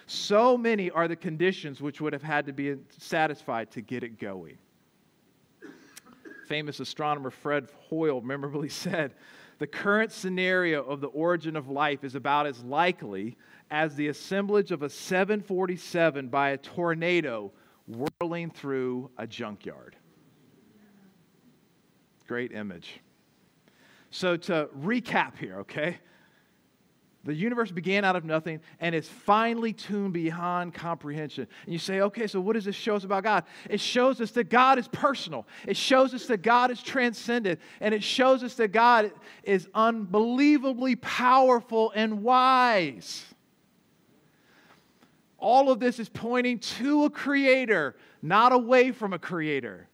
So 0.06 0.58
many 0.58 0.92
are 0.92 1.08
the 1.08 1.16
conditions 1.16 1.82
which 1.82 2.02
would 2.02 2.14
have 2.14 2.22
had 2.22 2.46
to 2.46 2.54
be 2.54 2.76
satisfied 3.00 3.72
to 3.72 3.82
get 3.82 4.04
it 4.04 4.20
going 4.20 4.58
famous 6.54 6.80
astronomer 6.80 7.32
Fred 7.32 7.68
Hoyle 7.90 8.22
memorably 8.22 8.70
said, 8.86 9.16
the 9.58 9.66
current 9.66 10.12
scenario 10.12 10.84
of 10.84 11.02
the 11.02 11.08
origin 11.08 11.56
of 11.56 11.68
life 11.68 12.04
is 12.04 12.14
about 12.14 12.46
as 12.46 12.64
likely 12.64 13.36
as 13.72 13.96
the 13.96 14.10
assemblage 14.10 14.72
of 14.72 14.84
a 14.84 14.90
747 14.90 16.28
by 16.28 16.50
a 16.50 16.58
tornado 16.58 17.52
whirling 17.88 18.52
through 18.52 19.10
a 19.18 19.26
junkyard. 19.26 19.96
Great 22.28 22.52
image. 22.52 23.00
So, 24.12 24.38
to 24.38 24.70
recap 24.80 25.36
here, 25.40 25.58
okay? 25.62 25.98
The 27.26 27.34
universe 27.34 27.72
began 27.72 28.04
out 28.04 28.18
of 28.18 28.26
nothing 28.26 28.60
and 28.82 28.94
is 28.94 29.08
finely 29.08 29.72
tuned 29.72 30.12
beyond 30.12 30.74
comprehension. 30.74 31.48
And 31.64 31.72
you 31.72 31.80
say, 31.80 32.02
okay, 32.02 32.28
so 32.28 32.42
what 32.42 32.54
does 32.54 32.66
this 32.66 32.76
show 32.76 32.96
us 32.96 33.06
about 33.06 33.24
God? 33.24 33.46
It 33.70 33.80
shows 33.80 34.20
us 34.20 34.32
that 34.32 34.50
God 34.50 34.78
is 34.78 34.90
personal, 34.90 35.48
it 35.66 35.78
shows 35.78 36.14
us 36.14 36.26
that 36.28 36.42
God 36.42 36.70
is 36.70 36.82
transcendent, 36.84 37.62
and 37.80 37.94
it 37.94 38.04
shows 38.04 38.44
us 38.44 38.56
that 38.56 38.74
God 38.74 39.12
is 39.44 39.70
unbelievably 39.74 40.98
powerful 40.98 41.94
and 41.96 42.24
wise. 42.24 43.24
All 45.38 45.72
of 45.72 45.80
this 45.80 46.00
is 46.00 46.10
pointing 46.10 46.60
to 46.60 47.06
a 47.06 47.10
creator, 47.10 47.96
not 48.22 48.52
away 48.52 48.92
from 48.92 49.14
a 49.14 49.20
creator. 49.20 49.88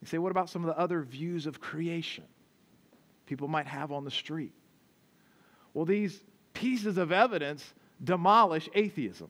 You 0.00 0.06
say, 0.06 0.18
what 0.18 0.30
about 0.30 0.48
some 0.48 0.62
of 0.62 0.74
the 0.74 0.78
other 0.78 1.02
views 1.02 1.46
of 1.46 1.60
creation 1.60 2.24
people 3.26 3.48
might 3.48 3.66
have 3.66 3.92
on 3.92 4.04
the 4.04 4.10
street? 4.10 4.52
Well, 5.78 5.84
these 5.84 6.24
pieces 6.54 6.98
of 6.98 7.12
evidence 7.12 7.72
demolish 8.02 8.68
atheism 8.74 9.28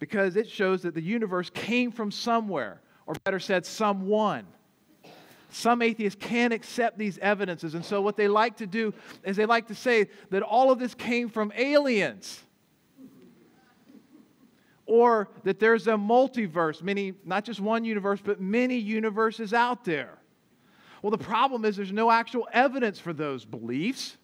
because 0.00 0.34
it 0.34 0.50
shows 0.50 0.82
that 0.82 0.94
the 0.94 1.00
universe 1.00 1.48
came 1.48 1.92
from 1.92 2.10
somewhere, 2.10 2.80
or 3.06 3.14
better 3.22 3.38
said, 3.38 3.64
someone. 3.64 4.44
Some 5.50 5.80
atheists 5.80 6.18
can't 6.20 6.52
accept 6.52 6.98
these 6.98 7.18
evidences, 7.18 7.76
and 7.76 7.84
so 7.84 8.02
what 8.02 8.16
they 8.16 8.26
like 8.26 8.56
to 8.56 8.66
do 8.66 8.92
is 9.22 9.36
they 9.36 9.46
like 9.46 9.68
to 9.68 9.76
say 9.76 10.08
that 10.30 10.42
all 10.42 10.72
of 10.72 10.80
this 10.80 10.92
came 10.92 11.28
from 11.28 11.52
aliens. 11.56 12.42
Or 14.86 15.28
that 15.44 15.60
there's 15.60 15.86
a 15.86 15.92
multiverse, 15.92 16.82
many, 16.82 17.14
not 17.24 17.44
just 17.44 17.60
one 17.60 17.84
universe, 17.84 18.18
but 18.24 18.40
many 18.40 18.76
universes 18.76 19.54
out 19.54 19.84
there. 19.84 20.18
Well, 21.02 21.10
the 21.10 21.18
problem 21.18 21.64
is 21.64 21.76
there's 21.76 21.92
no 21.92 22.10
actual 22.10 22.48
evidence 22.52 22.98
for 22.98 23.12
those 23.12 23.44
beliefs. 23.44 24.16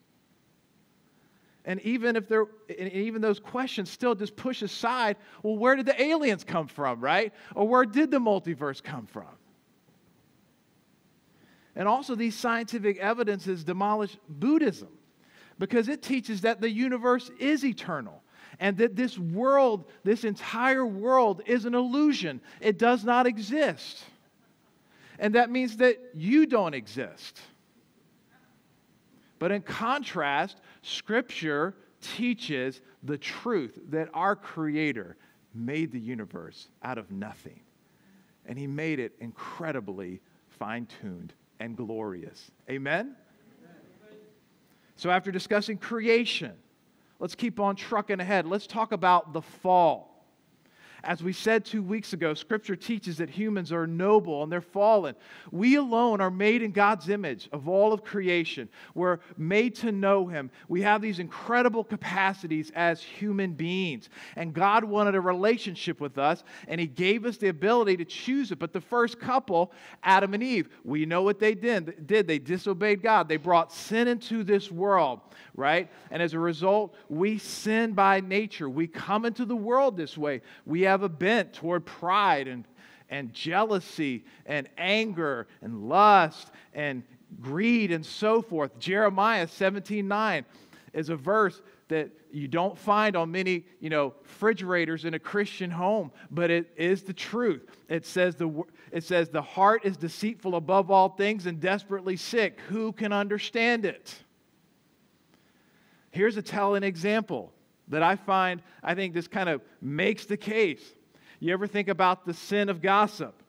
And 1.64 1.80
even 1.82 2.16
if 2.16 2.28
there, 2.28 2.46
even 2.68 3.22
those 3.22 3.38
questions 3.38 3.88
still 3.88 4.14
just 4.14 4.34
push 4.34 4.62
aside, 4.62 5.16
well, 5.42 5.56
where 5.56 5.76
did 5.76 5.86
the 5.86 6.00
aliens 6.00 6.42
come 6.42 6.66
from, 6.66 7.00
right? 7.00 7.32
Or 7.54 7.68
where 7.68 7.84
did 7.84 8.10
the 8.10 8.18
multiverse 8.18 8.82
come 8.82 9.06
from? 9.06 9.28
And 11.74 11.88
also, 11.88 12.14
these 12.14 12.34
scientific 12.34 12.98
evidences 12.98 13.64
demolish 13.64 14.18
Buddhism 14.28 14.88
because 15.58 15.88
it 15.88 16.02
teaches 16.02 16.42
that 16.42 16.60
the 16.60 16.68
universe 16.68 17.30
is 17.38 17.64
eternal 17.64 18.22
and 18.60 18.76
that 18.78 18.96
this 18.96 19.18
world, 19.18 19.86
this 20.04 20.24
entire 20.24 20.84
world, 20.84 21.42
is 21.46 21.64
an 21.64 21.74
illusion. 21.74 22.40
It 22.60 22.78
does 22.78 23.04
not 23.04 23.26
exist. 23.26 24.04
And 25.22 25.36
that 25.36 25.50
means 25.50 25.76
that 25.76 25.98
you 26.14 26.46
don't 26.46 26.74
exist. 26.74 27.40
But 29.38 29.52
in 29.52 29.62
contrast, 29.62 30.60
Scripture 30.82 31.76
teaches 32.00 32.80
the 33.04 33.16
truth 33.16 33.78
that 33.90 34.08
our 34.14 34.34
Creator 34.34 35.16
made 35.54 35.92
the 35.92 36.00
universe 36.00 36.66
out 36.82 36.98
of 36.98 37.12
nothing. 37.12 37.60
And 38.46 38.58
He 38.58 38.66
made 38.66 38.98
it 38.98 39.12
incredibly 39.20 40.20
fine 40.48 40.88
tuned 41.00 41.34
and 41.60 41.76
glorious. 41.76 42.50
Amen? 42.68 43.14
So, 44.96 45.08
after 45.08 45.30
discussing 45.30 45.78
creation, 45.78 46.52
let's 47.20 47.36
keep 47.36 47.60
on 47.60 47.76
trucking 47.76 48.18
ahead. 48.18 48.48
Let's 48.48 48.66
talk 48.66 48.90
about 48.90 49.32
the 49.32 49.42
fall. 49.42 50.11
As 51.04 51.20
we 51.20 51.32
said 51.32 51.64
two 51.64 51.82
weeks 51.82 52.12
ago, 52.12 52.32
Scripture 52.32 52.76
teaches 52.76 53.18
that 53.18 53.28
humans 53.28 53.72
are 53.72 53.88
noble 53.88 54.44
and 54.44 54.52
they're 54.52 54.60
fallen. 54.60 55.16
We 55.50 55.74
alone 55.74 56.20
are 56.20 56.30
made 56.30 56.62
in 56.62 56.70
God's 56.70 57.08
image 57.08 57.48
of 57.52 57.68
all 57.68 57.92
of 57.92 58.04
creation. 58.04 58.68
We're 58.94 59.18
made 59.36 59.74
to 59.76 59.90
know 59.90 60.26
Him. 60.28 60.50
We 60.68 60.82
have 60.82 61.02
these 61.02 61.18
incredible 61.18 61.82
capacities 61.82 62.70
as 62.76 63.02
human 63.02 63.54
beings. 63.54 64.10
And 64.36 64.54
God 64.54 64.84
wanted 64.84 65.16
a 65.16 65.20
relationship 65.20 66.00
with 66.00 66.18
us, 66.18 66.44
and 66.68 66.80
He 66.80 66.86
gave 66.86 67.26
us 67.26 67.36
the 67.36 67.48
ability 67.48 67.96
to 67.96 68.04
choose 68.04 68.52
it. 68.52 68.60
But 68.60 68.72
the 68.72 68.80
first 68.80 69.18
couple, 69.18 69.72
Adam 70.04 70.34
and 70.34 70.42
Eve, 70.42 70.68
we 70.84 71.04
know 71.04 71.22
what 71.22 71.40
they 71.40 71.54
did. 71.54 72.06
They 72.06 72.38
disobeyed 72.38 73.02
God, 73.02 73.28
they 73.28 73.38
brought 73.38 73.72
sin 73.72 74.06
into 74.06 74.44
this 74.44 74.70
world, 74.70 75.20
right? 75.56 75.90
And 76.12 76.22
as 76.22 76.34
a 76.34 76.38
result, 76.38 76.94
we 77.08 77.38
sin 77.38 77.92
by 77.92 78.20
nature. 78.20 78.68
We 78.68 78.86
come 78.86 79.24
into 79.24 79.44
the 79.44 79.56
world 79.56 79.96
this 79.96 80.16
way. 80.16 80.42
We 80.64 80.91
have 80.92 81.02
a 81.02 81.08
bent 81.08 81.54
toward 81.54 81.84
pride 81.84 82.46
and, 82.46 82.64
and 83.08 83.32
jealousy 83.32 84.24
and 84.46 84.68
anger 84.78 85.48
and 85.62 85.88
lust 85.88 86.50
and 86.74 87.02
greed 87.40 87.90
and 87.90 88.04
so 88.04 88.42
forth. 88.42 88.78
Jeremiah 88.78 89.48
17 89.48 90.06
9 90.06 90.44
is 90.92 91.08
a 91.08 91.16
verse 91.16 91.62
that 91.88 92.10
you 92.30 92.46
don't 92.46 92.78
find 92.78 93.16
on 93.16 93.30
many, 93.30 93.64
you 93.80 93.90
know, 93.90 94.14
refrigerators 94.22 95.04
in 95.04 95.14
a 95.14 95.18
Christian 95.18 95.70
home, 95.70 96.12
but 96.30 96.50
it 96.50 96.70
is 96.76 97.02
the 97.02 97.12
truth. 97.12 97.66
It 97.88 98.06
says 98.06 98.36
the 98.36 98.62
it 98.90 99.04
says 99.04 99.30
the 99.30 99.42
heart 99.42 99.84
is 99.84 99.96
deceitful 99.96 100.54
above 100.54 100.90
all 100.90 101.08
things 101.08 101.46
and 101.46 101.58
desperately 101.58 102.16
sick. 102.16 102.60
Who 102.68 102.92
can 102.92 103.12
understand 103.12 103.86
it? 103.86 104.14
Here's 106.10 106.36
a 106.36 106.42
telling 106.42 106.82
example 106.82 107.52
that 107.88 108.02
I 108.02 108.16
find 108.16 108.62
I 108.82 108.94
think 108.94 109.14
this 109.14 109.28
kind 109.28 109.48
of 109.48 109.62
makes 109.80 110.26
the 110.26 110.36
case. 110.36 110.82
You 111.40 111.52
ever 111.52 111.66
think 111.66 111.88
about 111.88 112.24
the 112.24 112.34
sin 112.34 112.68
of 112.68 112.80
gossip? 112.80 113.42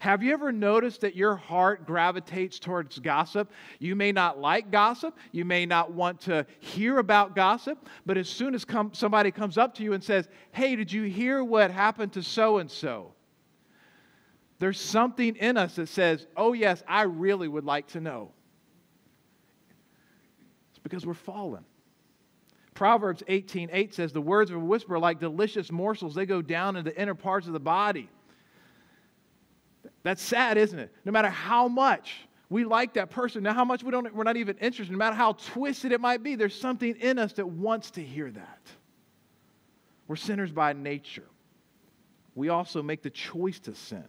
Have 0.00 0.22
you 0.22 0.32
ever 0.32 0.52
noticed 0.52 1.00
that 1.00 1.16
your 1.16 1.34
heart 1.34 1.84
gravitates 1.84 2.60
towards 2.60 3.00
gossip? 3.00 3.50
You 3.80 3.96
may 3.96 4.12
not 4.12 4.38
like 4.38 4.70
gossip, 4.70 5.16
you 5.32 5.44
may 5.44 5.66
not 5.66 5.92
want 5.92 6.20
to 6.22 6.46
hear 6.60 6.98
about 6.98 7.34
gossip, 7.34 7.88
but 8.06 8.16
as 8.16 8.28
soon 8.28 8.54
as 8.54 8.64
come, 8.64 8.92
somebody 8.94 9.32
comes 9.32 9.58
up 9.58 9.74
to 9.76 9.82
you 9.82 9.94
and 9.94 10.04
says, 10.04 10.28
Hey, 10.52 10.76
did 10.76 10.92
you 10.92 11.02
hear 11.04 11.42
what 11.42 11.72
happened 11.72 12.12
to 12.12 12.22
so 12.22 12.58
and 12.58 12.70
so? 12.70 13.12
There's 14.60 14.80
something 14.80 15.34
in 15.36 15.56
us 15.56 15.76
that 15.76 15.88
says, 15.88 16.26
Oh, 16.36 16.52
yes, 16.52 16.82
I 16.86 17.02
really 17.02 17.48
would 17.48 17.64
like 17.64 17.88
to 17.88 18.00
know. 18.00 18.30
It's 20.70 20.78
because 20.78 21.04
we're 21.04 21.14
fallen. 21.14 21.64
Proverbs 22.78 23.24
18 23.26 23.70
8 23.72 23.92
says, 23.92 24.12
The 24.12 24.20
words 24.20 24.52
of 24.52 24.56
a 24.56 24.60
whisper 24.60 24.94
are 24.94 24.98
like 25.00 25.18
delicious 25.18 25.72
morsels, 25.72 26.14
they 26.14 26.26
go 26.26 26.40
down 26.40 26.76
into 26.76 26.88
the 26.88 26.96
inner 26.96 27.16
parts 27.16 27.48
of 27.48 27.52
the 27.52 27.58
body. 27.58 28.08
That's 30.04 30.22
sad, 30.22 30.56
isn't 30.56 30.78
it? 30.78 30.94
No 31.04 31.10
matter 31.10 31.28
how 31.28 31.66
much 31.66 32.14
we 32.48 32.62
like 32.62 32.94
that 32.94 33.10
person, 33.10 33.42
now 33.42 33.52
how 33.52 33.64
much 33.64 33.82
we 33.82 33.90
don't, 33.90 34.14
we're 34.14 34.22
not 34.22 34.36
even 34.36 34.56
interested, 34.58 34.92
no 34.92 34.96
matter 34.96 35.16
how 35.16 35.32
twisted 35.32 35.90
it 35.90 36.00
might 36.00 36.22
be, 36.22 36.36
there's 36.36 36.54
something 36.54 36.94
in 37.00 37.18
us 37.18 37.32
that 37.32 37.48
wants 37.48 37.90
to 37.90 38.00
hear 38.00 38.30
that. 38.30 38.60
We're 40.06 40.14
sinners 40.14 40.52
by 40.52 40.72
nature. 40.72 41.26
We 42.36 42.48
also 42.48 42.80
make 42.80 43.02
the 43.02 43.10
choice 43.10 43.58
to 43.60 43.74
sin. 43.74 44.04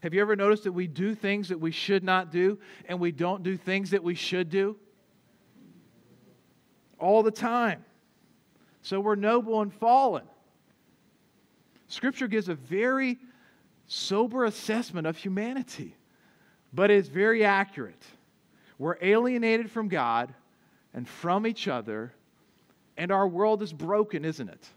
Have 0.00 0.12
you 0.12 0.20
ever 0.20 0.34
noticed 0.34 0.64
that 0.64 0.72
we 0.72 0.88
do 0.88 1.14
things 1.14 1.48
that 1.50 1.60
we 1.60 1.70
should 1.70 2.02
not 2.02 2.32
do 2.32 2.58
and 2.86 2.98
we 2.98 3.12
don't 3.12 3.44
do 3.44 3.56
things 3.56 3.90
that 3.90 4.02
we 4.02 4.16
should 4.16 4.50
do? 4.50 4.76
All 6.98 7.22
the 7.22 7.30
time. 7.30 7.84
So 8.82 9.00
we're 9.00 9.14
noble 9.14 9.60
and 9.62 9.72
fallen. 9.72 10.24
Scripture 11.88 12.28
gives 12.28 12.48
a 12.48 12.54
very 12.54 13.18
sober 13.86 14.44
assessment 14.44 15.06
of 15.06 15.16
humanity, 15.16 15.96
but 16.72 16.90
it's 16.90 17.08
very 17.08 17.44
accurate. 17.44 18.02
We're 18.78 18.96
alienated 19.00 19.70
from 19.70 19.88
God 19.88 20.34
and 20.92 21.08
from 21.08 21.46
each 21.46 21.68
other, 21.68 22.12
and 22.96 23.10
our 23.10 23.28
world 23.28 23.62
is 23.62 23.72
broken, 23.72 24.24
isn't 24.24 24.48
it? 24.48 24.68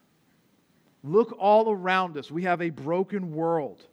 Look 1.03 1.35
all 1.39 1.71
around 1.71 2.17
us. 2.17 2.29
We 2.29 2.43
have 2.43 2.61
a 2.61 2.69
broken 2.69 3.33
world, 3.33 3.83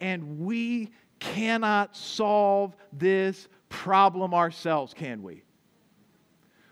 and 0.00 0.40
we 0.40 0.90
cannot 1.18 1.96
solve 1.96 2.76
this 2.92 3.48
problem 3.68 4.34
ourselves, 4.34 4.94
can 4.94 5.22
we? 5.22 5.42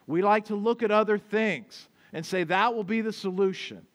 We 0.06 0.22
like 0.22 0.46
to 0.46 0.54
look 0.54 0.82
at 0.82 0.90
other 0.90 1.18
things 1.18 1.88
and 2.12 2.24
say 2.24 2.44
that 2.44 2.74
will 2.74 2.84
be 2.84 3.00
the 3.00 3.12
solution 3.12 3.86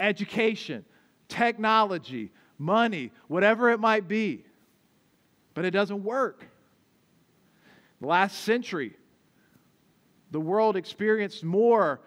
education, 0.00 0.84
technology, 1.28 2.32
money, 2.58 3.12
whatever 3.28 3.70
it 3.70 3.78
might 3.78 4.08
be. 4.08 4.44
But 5.54 5.64
it 5.64 5.70
doesn't 5.70 6.02
work. 6.02 6.46
The 8.00 8.08
last 8.08 8.40
century, 8.40 8.96
the 10.32 10.40
world 10.40 10.76
experienced 10.76 11.44
more 11.44 12.00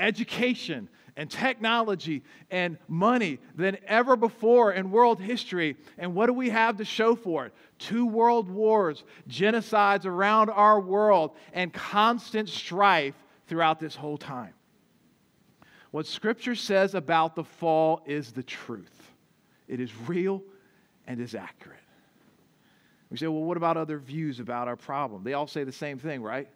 education 0.00 0.88
and 1.16 1.30
technology 1.30 2.22
and 2.50 2.78
money 2.88 3.38
than 3.54 3.76
ever 3.86 4.16
before 4.16 4.72
in 4.72 4.90
world 4.90 5.20
history. 5.20 5.76
And 5.98 6.14
what 6.14 6.26
do 6.26 6.32
we 6.32 6.50
have 6.50 6.78
to 6.78 6.84
show 6.84 7.14
for 7.14 7.46
it? 7.46 7.54
Two 7.78 8.06
world 8.06 8.48
wars, 8.48 9.04
genocides 9.28 10.06
around 10.06 10.50
our 10.50 10.80
world, 10.80 11.32
and 11.52 11.72
constant 11.72 12.48
strife 12.48 13.14
throughout 13.46 13.78
this 13.78 13.94
whole 13.94 14.16
time. 14.18 14.54
What 15.90 16.06
Scripture 16.06 16.54
says 16.54 16.94
about 16.94 17.34
the 17.34 17.44
fall 17.44 18.02
is 18.06 18.32
the 18.32 18.42
truth. 18.42 19.12
It 19.68 19.80
is 19.80 19.90
real 20.06 20.42
and 21.06 21.20
is 21.20 21.34
accurate. 21.34 21.78
We 23.10 23.16
say, 23.16 23.26
well, 23.26 23.42
what 23.42 23.56
about 23.56 23.76
other 23.76 23.98
views 23.98 24.38
about 24.38 24.68
our 24.68 24.76
problem? 24.76 25.24
They 25.24 25.34
all 25.34 25.48
say 25.48 25.64
the 25.64 25.72
same 25.72 25.98
thing, 25.98 26.22
right? 26.22 26.48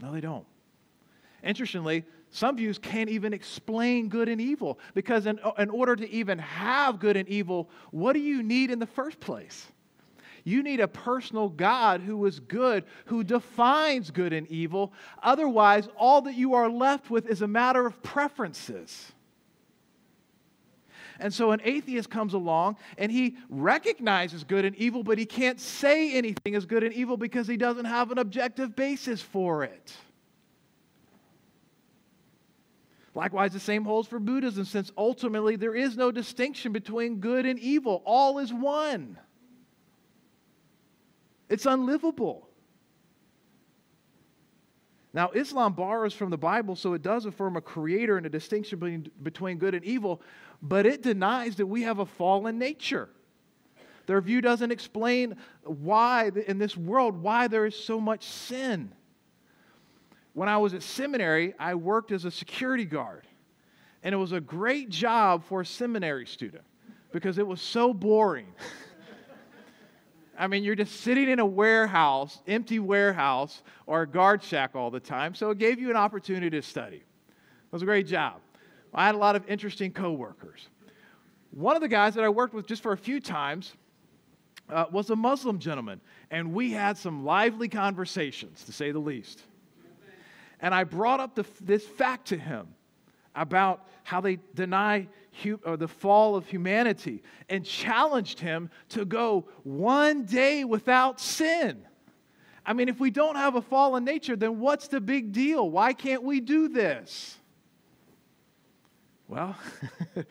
No, 0.00 0.12
they 0.12 0.20
don't. 0.20 0.44
Interestingly, 1.42 2.04
some 2.34 2.56
views 2.56 2.78
can't 2.78 3.08
even 3.08 3.32
explain 3.32 4.08
good 4.08 4.28
and 4.28 4.40
evil 4.40 4.80
because, 4.92 5.26
in, 5.26 5.38
in 5.56 5.70
order 5.70 5.94
to 5.94 6.10
even 6.10 6.40
have 6.40 6.98
good 6.98 7.16
and 7.16 7.28
evil, 7.28 7.70
what 7.92 8.14
do 8.14 8.18
you 8.18 8.42
need 8.42 8.72
in 8.72 8.80
the 8.80 8.88
first 8.88 9.20
place? 9.20 9.68
You 10.42 10.64
need 10.64 10.80
a 10.80 10.88
personal 10.88 11.48
God 11.48 12.00
who 12.00 12.26
is 12.26 12.40
good, 12.40 12.86
who 13.04 13.22
defines 13.22 14.10
good 14.10 14.32
and 14.32 14.48
evil. 14.48 14.92
Otherwise, 15.22 15.88
all 15.96 16.22
that 16.22 16.34
you 16.34 16.54
are 16.54 16.68
left 16.68 17.08
with 17.08 17.28
is 17.28 17.40
a 17.40 17.46
matter 17.46 17.86
of 17.86 18.02
preferences. 18.02 19.12
And 21.20 21.32
so 21.32 21.52
an 21.52 21.60
atheist 21.62 22.10
comes 22.10 22.34
along 22.34 22.78
and 22.98 23.12
he 23.12 23.36
recognizes 23.48 24.42
good 24.42 24.64
and 24.64 24.74
evil, 24.74 25.04
but 25.04 25.18
he 25.18 25.24
can't 25.24 25.60
say 25.60 26.12
anything 26.12 26.54
is 26.54 26.66
good 26.66 26.82
and 26.82 26.92
evil 26.92 27.16
because 27.16 27.46
he 27.46 27.56
doesn't 27.56 27.84
have 27.84 28.10
an 28.10 28.18
objective 28.18 28.74
basis 28.74 29.22
for 29.22 29.62
it. 29.62 29.94
Likewise, 33.14 33.52
the 33.52 33.60
same 33.60 33.84
holds 33.84 34.08
for 34.08 34.18
Buddhism, 34.18 34.64
since 34.64 34.90
ultimately 34.98 35.54
there 35.56 35.74
is 35.74 35.96
no 35.96 36.10
distinction 36.10 36.72
between 36.72 37.20
good 37.20 37.46
and 37.46 37.58
evil. 37.60 38.02
All 38.04 38.38
is 38.38 38.52
one. 38.52 39.18
It's 41.48 41.66
unlivable. 41.66 42.48
Now, 45.12 45.30
Islam 45.30 45.74
borrows 45.74 46.12
from 46.12 46.30
the 46.30 46.36
Bible, 46.36 46.74
so 46.74 46.94
it 46.94 47.02
does 47.02 47.24
affirm 47.24 47.56
a 47.56 47.60
creator 47.60 48.16
and 48.16 48.26
a 48.26 48.30
distinction 48.30 49.08
between 49.22 49.58
good 49.58 49.74
and 49.74 49.84
evil, 49.84 50.20
but 50.60 50.84
it 50.86 51.02
denies 51.02 51.54
that 51.56 51.66
we 51.66 51.82
have 51.82 52.00
a 52.00 52.06
fallen 52.06 52.58
nature. 52.58 53.08
Their 54.06 54.20
view 54.20 54.40
doesn't 54.40 54.72
explain 54.72 55.36
why, 55.62 56.32
in 56.48 56.58
this 56.58 56.76
world, 56.76 57.22
why 57.22 57.46
there 57.46 57.64
is 57.64 57.76
so 57.76 58.00
much 58.00 58.24
sin. 58.24 58.92
When 60.34 60.48
I 60.48 60.58
was 60.58 60.74
at 60.74 60.82
seminary, 60.82 61.54
I 61.58 61.76
worked 61.76 62.12
as 62.12 62.24
a 62.24 62.30
security 62.30 62.84
guard, 62.84 63.26
and 64.02 64.12
it 64.12 64.18
was 64.18 64.32
a 64.32 64.40
great 64.40 64.90
job 64.90 65.44
for 65.44 65.62
a 65.62 65.66
seminary 65.66 66.26
student 66.26 66.64
because 67.12 67.38
it 67.38 67.46
was 67.46 67.60
so 67.60 67.94
boring. 67.94 68.52
I 70.38 70.48
mean, 70.48 70.64
you're 70.64 70.74
just 70.74 71.00
sitting 71.00 71.28
in 71.28 71.38
a 71.38 71.46
warehouse, 71.46 72.42
empty 72.48 72.80
warehouse, 72.80 73.62
or 73.86 74.02
a 74.02 74.06
guard 74.06 74.42
shack 74.42 74.74
all 74.74 74.90
the 74.90 74.98
time. 74.98 75.36
So 75.36 75.50
it 75.50 75.58
gave 75.58 75.78
you 75.78 75.88
an 75.90 75.96
opportunity 75.96 76.50
to 76.50 76.62
study. 76.62 76.96
It 76.96 77.72
was 77.72 77.82
a 77.82 77.86
great 77.86 78.08
job. 78.08 78.40
I 78.92 79.06
had 79.06 79.14
a 79.14 79.18
lot 79.18 79.36
of 79.36 79.48
interesting 79.48 79.92
coworkers. 79.92 80.68
One 81.52 81.76
of 81.76 81.82
the 81.82 81.88
guys 81.88 82.14
that 82.14 82.24
I 82.24 82.28
worked 82.28 82.54
with 82.54 82.66
just 82.66 82.82
for 82.82 82.92
a 82.92 82.96
few 82.96 83.20
times 83.20 83.74
uh, 84.68 84.86
was 84.90 85.10
a 85.10 85.16
Muslim 85.16 85.60
gentleman, 85.60 86.00
and 86.32 86.52
we 86.52 86.72
had 86.72 86.98
some 86.98 87.24
lively 87.24 87.68
conversations, 87.68 88.64
to 88.64 88.72
say 88.72 88.90
the 88.90 88.98
least. 88.98 89.44
And 90.64 90.74
I 90.74 90.84
brought 90.84 91.20
up 91.20 91.34
the, 91.34 91.44
this 91.60 91.84
fact 91.84 92.28
to 92.28 92.38
him 92.38 92.68
about 93.34 93.86
how 94.02 94.22
they 94.22 94.38
deny 94.54 95.08
hu- 95.42 95.60
uh, 95.62 95.76
the 95.76 95.86
fall 95.86 96.36
of 96.36 96.46
humanity 96.46 97.22
and 97.50 97.66
challenged 97.66 98.40
him 98.40 98.70
to 98.88 99.04
go 99.04 99.44
one 99.64 100.24
day 100.24 100.64
without 100.64 101.20
sin. 101.20 101.84
I 102.64 102.72
mean, 102.72 102.88
if 102.88 102.98
we 102.98 103.10
don't 103.10 103.36
have 103.36 103.56
a 103.56 103.60
fallen 103.60 104.06
nature, 104.06 104.36
then 104.36 104.58
what's 104.58 104.88
the 104.88 105.02
big 105.02 105.32
deal? 105.32 105.68
Why 105.68 105.92
can't 105.92 106.22
we 106.22 106.40
do 106.40 106.68
this? 106.68 107.36
Well, 109.28 109.54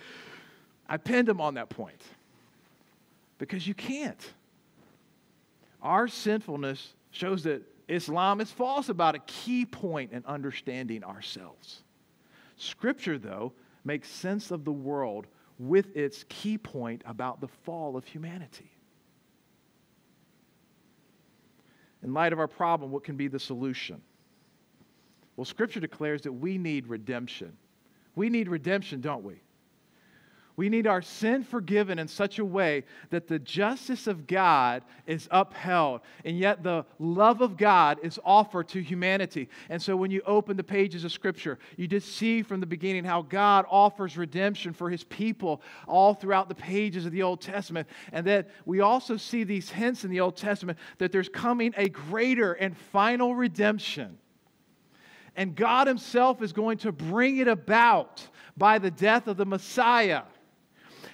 I 0.89 0.97
pinned 0.97 1.29
him 1.29 1.41
on 1.41 1.53
that 1.53 1.69
point 1.69 2.01
because 3.37 3.67
you 3.67 3.75
can't. 3.75 4.33
Our 5.83 6.07
sinfulness 6.07 6.95
shows 7.11 7.43
that 7.43 7.61
Islam 7.87 8.41
is 8.41 8.51
false 8.51 8.89
about 8.89 9.15
a 9.15 9.19
key 9.19 9.65
point 9.65 10.11
in 10.11 10.23
understanding 10.25 11.03
ourselves. 11.03 11.83
Scripture, 12.57 13.17
though, 13.17 13.53
makes 13.83 14.09
sense 14.09 14.51
of 14.51 14.63
the 14.63 14.71
world 14.71 15.27
with 15.59 15.95
its 15.95 16.25
key 16.29 16.57
point 16.57 17.01
about 17.05 17.41
the 17.41 17.47
fall 17.47 17.95
of 17.97 18.05
humanity. 18.05 18.71
In 22.01 22.13
light 22.13 22.33
of 22.33 22.39
our 22.39 22.47
problem, 22.47 22.91
what 22.91 23.03
can 23.03 23.15
be 23.15 23.27
the 23.27 23.39
solution? 23.39 24.01
Well, 25.35 25.45
Scripture 25.45 25.79
declares 25.79 26.21
that 26.23 26.31
we 26.31 26.57
need 26.57 26.87
redemption. 26.87 27.55
We 28.15 28.29
need 28.29 28.47
redemption, 28.47 29.01
don't 29.01 29.23
we? 29.23 29.41
We 30.55 30.69
need 30.69 30.85
our 30.85 31.01
sin 31.01 31.43
forgiven 31.43 31.97
in 31.97 32.07
such 32.07 32.37
a 32.37 32.45
way 32.45 32.83
that 33.09 33.27
the 33.27 33.39
justice 33.39 34.05
of 34.05 34.27
God 34.27 34.83
is 35.07 35.27
upheld, 35.31 36.01
and 36.23 36.37
yet 36.37 36.61
the 36.61 36.85
love 36.99 37.41
of 37.41 37.57
God 37.57 37.97
is 38.03 38.19
offered 38.23 38.67
to 38.69 38.81
humanity. 38.81 39.49
And 39.69 39.81
so 39.81 39.95
when 39.95 40.11
you 40.11 40.21
open 40.27 40.55
the 40.55 40.63
pages 40.63 41.03
of 41.03 41.11
Scripture, 41.11 41.57
you 41.75 41.87
just 41.87 42.15
see 42.15 42.43
from 42.43 42.59
the 42.59 42.67
beginning 42.67 43.03
how 43.03 43.23
God 43.23 43.65
offers 43.67 44.15
redemption 44.15 44.73
for 44.73 44.91
his 44.91 45.03
people 45.05 45.61
all 45.87 46.13
throughout 46.13 46.49
the 46.49 46.55
pages 46.55 47.07
of 47.07 47.11
the 47.11 47.23
Old 47.23 47.41
Testament. 47.41 47.87
And 48.11 48.27
that 48.27 48.49
we 48.65 48.81
also 48.81 49.17
see 49.17 49.43
these 49.43 49.71
hints 49.71 50.03
in 50.03 50.11
the 50.11 50.19
Old 50.19 50.35
Testament 50.35 50.77
that 50.99 51.11
there's 51.11 51.29
coming 51.29 51.73
a 51.77 51.89
greater 51.89 52.53
and 52.53 52.77
final 52.77 53.33
redemption. 53.33 54.19
And 55.35 55.55
God 55.55 55.87
Himself 55.87 56.43
is 56.43 56.53
going 56.53 56.77
to 56.79 56.91
bring 56.91 57.37
it 57.37 57.47
about 57.47 58.27
by 58.55 58.77
the 58.77 58.91
death 58.91 59.27
of 59.27 59.37
the 59.37 59.45
Messiah. 59.45 60.21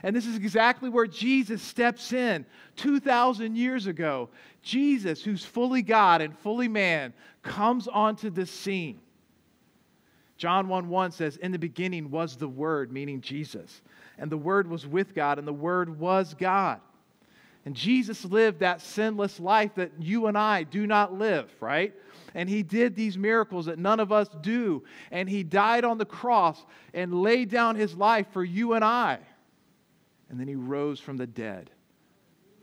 And 0.03 0.15
this 0.15 0.25
is 0.25 0.35
exactly 0.35 0.89
where 0.89 1.07
Jesus 1.07 1.61
steps 1.61 2.13
in 2.13 2.45
2,000 2.77 3.55
years 3.55 3.87
ago. 3.87 4.29
Jesus, 4.61 5.23
who's 5.23 5.43
fully 5.43 5.81
God 5.81 6.21
and 6.21 6.37
fully 6.39 6.67
man, 6.67 7.13
comes 7.43 7.87
onto 7.87 8.29
the 8.29 8.45
scene. 8.45 8.99
John 10.37 10.69
1 10.69 10.87
1 10.87 11.11
says, 11.11 11.35
In 11.37 11.51
the 11.51 11.59
beginning 11.59 12.09
was 12.11 12.37
the 12.37 12.47
Word, 12.47 12.93
meaning 12.93 13.19
Jesus. 13.19 13.81
And 14.17 14.31
the 14.31 14.37
Word 14.37 14.69
was 14.69 14.87
with 14.87 15.13
God, 15.13 15.37
and 15.37 15.47
the 15.47 15.53
Word 15.53 15.99
was 15.99 16.33
God. 16.33 16.79
And 17.65 17.75
Jesus 17.75 18.23
lived 18.23 18.59
that 18.59 18.81
sinless 18.81 19.39
life 19.39 19.75
that 19.75 19.91
you 19.99 20.27
and 20.27 20.37
I 20.37 20.63
do 20.63 20.87
not 20.87 21.13
live, 21.13 21.51
right? 21.59 21.93
And 22.33 22.47
he 22.47 22.63
did 22.63 22.95
these 22.95 23.17
miracles 23.17 23.65
that 23.65 23.77
none 23.77 23.99
of 23.99 24.11
us 24.13 24.29
do. 24.41 24.83
And 25.11 25.29
he 25.29 25.43
died 25.43 25.83
on 25.83 25.97
the 25.97 26.05
cross 26.05 26.65
and 26.93 27.21
laid 27.21 27.49
down 27.49 27.75
his 27.75 27.95
life 27.95 28.27
for 28.31 28.43
you 28.43 28.73
and 28.73 28.83
I. 28.83 29.19
And 30.29 30.39
then 30.39 30.47
he 30.47 30.55
rose 30.55 30.99
from 30.99 31.17
the 31.17 31.27
dead 31.27 31.71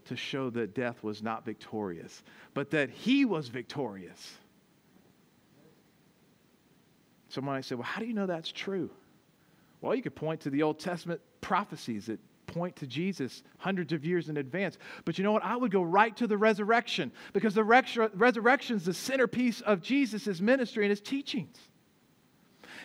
to 0.05 0.15
show 0.15 0.49
that 0.51 0.73
death 0.73 1.03
was 1.03 1.21
not 1.21 1.45
victorious, 1.45 2.23
but 2.53 2.71
that 2.71 2.89
he 2.89 3.25
was 3.25 3.49
victorious. 3.49 4.35
Someone 7.29 7.55
might 7.55 7.65
say, 7.65 7.75
Well, 7.75 7.83
how 7.83 7.99
do 7.99 8.07
you 8.07 8.13
know 8.13 8.25
that's 8.25 8.51
true? 8.51 8.89
Well, 9.81 9.93
you 9.93 10.01
could 10.01 10.15
point 10.15 10.41
to 10.41 10.49
the 10.49 10.63
Old 10.63 10.79
Testament 10.79 11.21
prophecies 11.41 12.05
that 12.07 12.19
point 12.47 12.75
to 12.77 12.87
Jesus 12.87 13.43
hundreds 13.57 13.91
of 13.93 14.05
years 14.05 14.29
in 14.29 14.37
advance. 14.37 14.77
But 15.05 15.17
you 15.17 15.23
know 15.23 15.33
what? 15.33 15.43
I 15.43 15.55
would 15.55 15.71
go 15.71 15.83
right 15.83 16.15
to 16.17 16.25
the 16.25 16.37
resurrection 16.37 17.11
because 17.33 17.53
the 17.53 17.63
resurrection 17.63 18.77
is 18.77 18.85
the 18.85 18.93
centerpiece 18.93 19.61
of 19.61 19.81
Jesus' 19.81 20.39
ministry 20.39 20.85
and 20.85 20.89
his 20.89 21.01
teachings. 21.01 21.57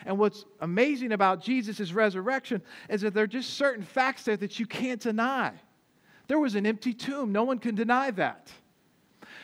And 0.05 0.17
what's 0.17 0.45
amazing 0.59 1.11
about 1.11 1.41
Jesus' 1.41 1.91
resurrection 1.91 2.61
is 2.89 3.01
that 3.01 3.13
there 3.13 3.23
are 3.23 3.27
just 3.27 3.51
certain 3.51 3.83
facts 3.83 4.23
there 4.23 4.37
that 4.37 4.59
you 4.59 4.65
can't 4.65 5.01
deny. 5.01 5.53
There 6.27 6.39
was 6.39 6.55
an 6.55 6.65
empty 6.65 6.93
tomb, 6.93 7.31
no 7.31 7.43
one 7.43 7.59
can 7.59 7.75
deny 7.75 8.11
that. 8.11 8.51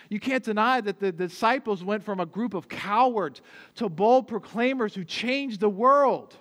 You 0.09 0.19
can't 0.19 0.43
deny 0.43 0.81
that 0.81 0.99
the 0.99 1.11
disciples 1.11 1.83
went 1.83 2.03
from 2.03 2.19
a 2.19 2.25
group 2.25 2.53
of 2.53 2.67
cowards 2.67 3.41
to 3.75 3.89
bold 3.89 4.27
proclaimers 4.27 4.95
who 4.95 5.03
changed 5.03 5.59
the 5.59 5.69
world. 5.69 6.35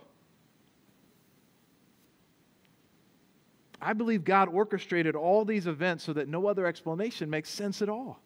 I 3.80 3.92
believe 3.92 4.24
God 4.24 4.48
orchestrated 4.48 5.14
all 5.14 5.44
these 5.44 5.66
events 5.66 6.02
so 6.04 6.12
that 6.14 6.28
no 6.28 6.46
other 6.46 6.66
explanation 6.66 7.30
makes 7.30 7.48
sense 7.48 7.80
at 7.82 7.88
all. 7.88 8.20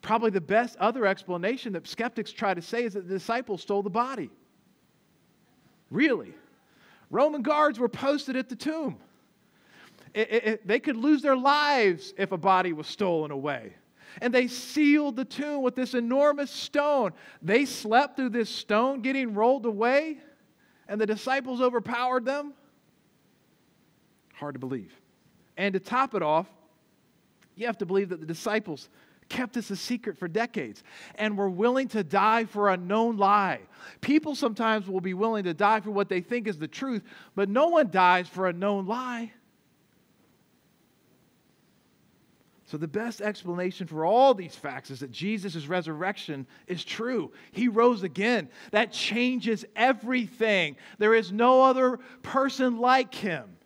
Probably 0.00 0.30
the 0.30 0.40
best 0.40 0.76
other 0.78 1.06
explanation 1.06 1.72
that 1.72 1.86
skeptics 1.86 2.30
try 2.32 2.54
to 2.54 2.62
say 2.62 2.84
is 2.84 2.94
that 2.94 3.08
the 3.08 3.14
disciples 3.14 3.62
stole 3.62 3.82
the 3.82 3.90
body. 3.90 4.30
Really? 5.90 6.34
Roman 7.10 7.42
guards 7.42 7.78
were 7.78 7.88
posted 7.88 8.36
at 8.36 8.48
the 8.48 8.56
tomb. 8.56 8.98
It, 10.14 10.32
it, 10.32 10.46
it, 10.46 10.66
they 10.66 10.80
could 10.80 10.96
lose 10.96 11.22
their 11.22 11.36
lives 11.36 12.12
if 12.16 12.32
a 12.32 12.38
body 12.38 12.72
was 12.72 12.86
stolen 12.86 13.30
away. 13.30 13.74
And 14.20 14.32
they 14.32 14.48
sealed 14.48 15.16
the 15.16 15.24
tomb 15.24 15.62
with 15.62 15.74
this 15.74 15.94
enormous 15.94 16.50
stone. 16.50 17.12
They 17.42 17.64
slept 17.64 18.16
through 18.16 18.30
this 18.30 18.50
stone 18.50 19.00
getting 19.00 19.34
rolled 19.34 19.66
away, 19.66 20.18
and 20.88 21.00
the 21.00 21.06
disciples 21.06 21.60
overpowered 21.60 22.24
them. 22.24 22.54
Hard 24.34 24.54
to 24.54 24.58
believe. 24.58 24.92
And 25.56 25.74
to 25.74 25.80
top 25.80 26.14
it 26.14 26.22
off, 26.22 26.46
you 27.54 27.66
have 27.66 27.78
to 27.78 27.86
believe 27.86 28.08
that 28.10 28.20
the 28.20 28.26
disciples 28.26 28.88
kept 29.28 29.54
this 29.54 29.70
a 29.70 29.76
secret 29.76 30.18
for 30.18 30.28
decades 30.28 30.82
and 31.16 31.36
were 31.36 31.50
willing 31.50 31.88
to 31.88 32.02
die 32.02 32.44
for 32.44 32.70
a 32.70 32.76
known 32.76 33.16
lie. 33.16 33.60
People 34.00 34.34
sometimes 34.34 34.88
will 34.88 35.00
be 35.00 35.14
willing 35.14 35.44
to 35.44 35.54
die 35.54 35.80
for 35.80 35.90
what 35.90 36.08
they 36.08 36.20
think 36.20 36.46
is 36.46 36.58
the 36.58 36.68
truth, 36.68 37.02
but 37.34 37.48
no 37.48 37.68
one 37.68 37.90
dies 37.90 38.28
for 38.28 38.48
a 38.48 38.52
known 38.52 38.86
lie. 38.86 39.32
So, 42.68 42.76
the 42.76 42.86
best 42.86 43.22
explanation 43.22 43.86
for 43.86 44.04
all 44.04 44.34
these 44.34 44.54
facts 44.54 44.90
is 44.90 45.00
that 45.00 45.10
Jesus' 45.10 45.66
resurrection 45.66 46.46
is 46.66 46.84
true. 46.84 47.32
He 47.50 47.66
rose 47.66 48.02
again. 48.02 48.50
That 48.72 48.92
changes 48.92 49.64
everything. 49.74 50.76
There 50.98 51.14
is 51.14 51.32
no 51.32 51.62
other 51.62 51.98
person 52.22 52.76
like 52.76 53.14
him. 53.14 53.57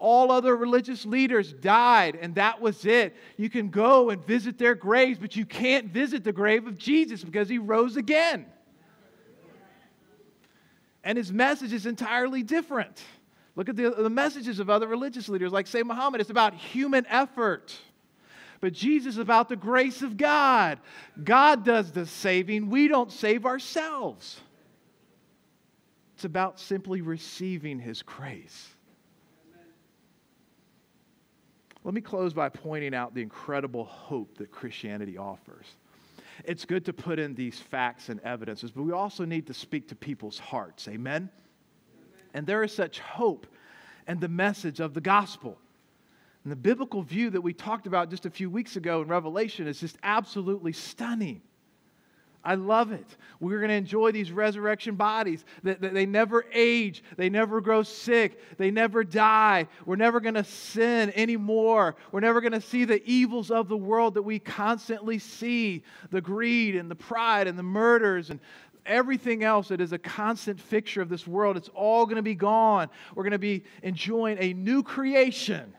All 0.00 0.32
other 0.32 0.56
religious 0.56 1.04
leaders 1.04 1.52
died, 1.52 2.18
and 2.18 2.34
that 2.36 2.58
was 2.58 2.86
it. 2.86 3.14
You 3.36 3.50
can 3.50 3.68
go 3.68 4.08
and 4.08 4.24
visit 4.24 4.56
their 4.56 4.74
graves, 4.74 5.18
but 5.18 5.36
you 5.36 5.44
can't 5.44 5.88
visit 5.88 6.24
the 6.24 6.32
grave 6.32 6.66
of 6.66 6.78
Jesus 6.78 7.22
because 7.22 7.50
he 7.50 7.58
rose 7.58 7.98
again. 7.98 8.46
And 11.04 11.18
his 11.18 11.30
message 11.30 11.74
is 11.74 11.84
entirely 11.84 12.42
different. 12.42 13.02
Look 13.56 13.68
at 13.68 13.76
the, 13.76 13.90
the 13.90 14.08
messages 14.08 14.58
of 14.58 14.70
other 14.70 14.86
religious 14.86 15.28
leaders, 15.28 15.52
like, 15.52 15.66
say, 15.66 15.82
Muhammad. 15.82 16.22
It's 16.22 16.30
about 16.30 16.54
human 16.54 17.04
effort. 17.06 17.76
But 18.62 18.72
Jesus 18.72 19.14
is 19.14 19.18
about 19.18 19.50
the 19.50 19.56
grace 19.56 20.00
of 20.00 20.16
God. 20.16 20.78
God 21.22 21.62
does 21.62 21.92
the 21.92 22.06
saving, 22.06 22.70
we 22.70 22.88
don't 22.88 23.12
save 23.12 23.44
ourselves. 23.44 24.40
It's 26.14 26.24
about 26.24 26.58
simply 26.58 27.02
receiving 27.02 27.78
his 27.78 28.00
grace. 28.00 28.74
Let 31.84 31.94
me 31.94 32.00
close 32.00 32.34
by 32.34 32.48
pointing 32.48 32.94
out 32.94 33.14
the 33.14 33.22
incredible 33.22 33.84
hope 33.84 34.36
that 34.38 34.50
Christianity 34.50 35.16
offers. 35.16 35.66
It's 36.44 36.64
good 36.64 36.84
to 36.86 36.92
put 36.92 37.18
in 37.18 37.34
these 37.34 37.58
facts 37.58 38.08
and 38.08 38.20
evidences, 38.20 38.70
but 38.70 38.82
we 38.82 38.92
also 38.92 39.24
need 39.24 39.46
to 39.46 39.54
speak 39.54 39.88
to 39.88 39.94
people's 39.94 40.38
hearts. 40.38 40.88
Amen? 40.88 41.28
Amen. 41.28 41.30
And 42.34 42.46
there 42.46 42.62
is 42.62 42.74
such 42.74 43.00
hope 43.00 43.46
and 44.06 44.20
the 44.20 44.28
message 44.28 44.80
of 44.80 44.94
the 44.94 45.00
gospel. 45.00 45.58
And 46.44 46.50
the 46.50 46.56
biblical 46.56 47.02
view 47.02 47.30
that 47.30 47.40
we 47.40 47.52
talked 47.52 47.86
about 47.86 48.10
just 48.10 48.26
a 48.26 48.30
few 48.30 48.48
weeks 48.48 48.76
ago 48.76 49.02
in 49.02 49.08
Revelation 49.08 49.66
is 49.66 49.80
just 49.80 49.98
absolutely 50.02 50.72
stunning. 50.72 51.42
I 52.42 52.54
love 52.54 52.92
it. 52.92 53.16
We're 53.38 53.58
going 53.58 53.68
to 53.68 53.74
enjoy 53.74 54.12
these 54.12 54.32
resurrection 54.32 54.94
bodies 54.94 55.44
that, 55.62 55.80
they 55.80 56.06
never 56.06 56.46
age, 56.52 57.02
they 57.16 57.28
never 57.28 57.60
grow 57.60 57.82
sick, 57.82 58.56
they 58.56 58.70
never 58.70 59.04
die. 59.04 59.68
We're 59.84 59.96
never 59.96 60.20
going 60.20 60.34
to 60.34 60.44
sin 60.44 61.12
anymore. 61.14 61.96
We're 62.12 62.20
never 62.20 62.40
going 62.40 62.52
to 62.52 62.60
see 62.60 62.84
the 62.84 63.02
evils 63.04 63.50
of 63.50 63.68
the 63.68 63.76
world 63.76 64.14
that 64.14 64.22
we 64.22 64.38
constantly 64.38 65.18
see 65.18 65.82
the 66.10 66.20
greed 66.20 66.76
and 66.76 66.90
the 66.90 66.94
pride 66.94 67.46
and 67.46 67.58
the 67.58 67.62
murders 67.62 68.30
and 68.30 68.40
everything 68.86 69.44
else 69.44 69.68
that 69.68 69.80
is 69.80 69.92
a 69.92 69.98
constant 69.98 70.58
fixture 70.58 71.02
of 71.02 71.10
this 71.10 71.26
world. 71.26 71.58
It's 71.58 71.70
all 71.74 72.06
going 72.06 72.16
to 72.16 72.22
be 72.22 72.34
gone. 72.34 72.88
We're 73.14 73.24
going 73.24 73.32
to 73.32 73.38
be 73.38 73.64
enjoying 73.82 74.38
a 74.40 74.54
new 74.54 74.82
creation 74.82 75.74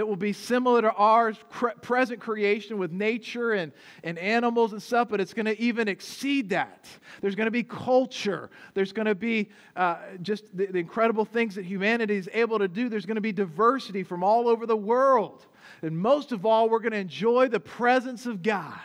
that 0.00 0.06
will 0.06 0.16
be 0.16 0.32
similar 0.32 0.80
to 0.80 0.90
our 0.94 1.34
present 1.82 2.20
creation 2.20 2.78
with 2.78 2.90
nature 2.90 3.52
and, 3.52 3.70
and 4.02 4.18
animals 4.18 4.72
and 4.72 4.82
stuff, 4.82 5.10
but 5.10 5.20
it's 5.20 5.34
going 5.34 5.44
to 5.44 5.60
even 5.60 5.88
exceed 5.88 6.48
that. 6.48 6.88
There's 7.20 7.34
going 7.34 7.48
to 7.48 7.50
be 7.50 7.64
culture. 7.64 8.48
There's 8.72 8.94
going 8.94 9.08
to 9.08 9.14
be 9.14 9.50
uh, 9.76 9.98
just 10.22 10.56
the, 10.56 10.64
the 10.64 10.78
incredible 10.78 11.26
things 11.26 11.54
that 11.56 11.66
humanity 11.66 12.16
is 12.16 12.30
able 12.32 12.58
to 12.60 12.66
do. 12.66 12.88
There's 12.88 13.04
going 13.04 13.16
to 13.16 13.20
be 13.20 13.32
diversity 13.32 14.02
from 14.02 14.24
all 14.24 14.48
over 14.48 14.64
the 14.64 14.74
world. 14.74 15.46
And 15.82 15.98
most 15.98 16.32
of 16.32 16.46
all, 16.46 16.70
we're 16.70 16.78
going 16.78 16.92
to 16.92 16.98
enjoy 16.98 17.48
the 17.48 17.60
presence 17.60 18.24
of 18.24 18.42
God. 18.42 18.80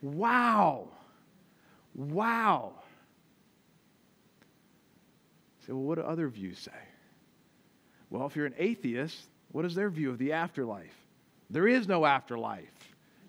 Wow. 0.00 0.90
Wow. 1.92 2.74
So, 5.66 5.74
well, 5.74 5.82
what 5.82 5.94
do 5.96 6.02
other 6.02 6.28
views 6.28 6.60
say? 6.60 6.70
Well, 8.10 8.28
if 8.28 8.36
you're 8.36 8.46
an 8.46 8.54
atheist, 8.58 9.26
what 9.52 9.64
is 9.64 9.74
their 9.74 9.90
view 9.90 10.10
of 10.10 10.18
the 10.18 10.32
afterlife? 10.32 10.94
There 11.50 11.68
is 11.68 11.86
no 11.86 12.04
afterlife. 12.04 12.64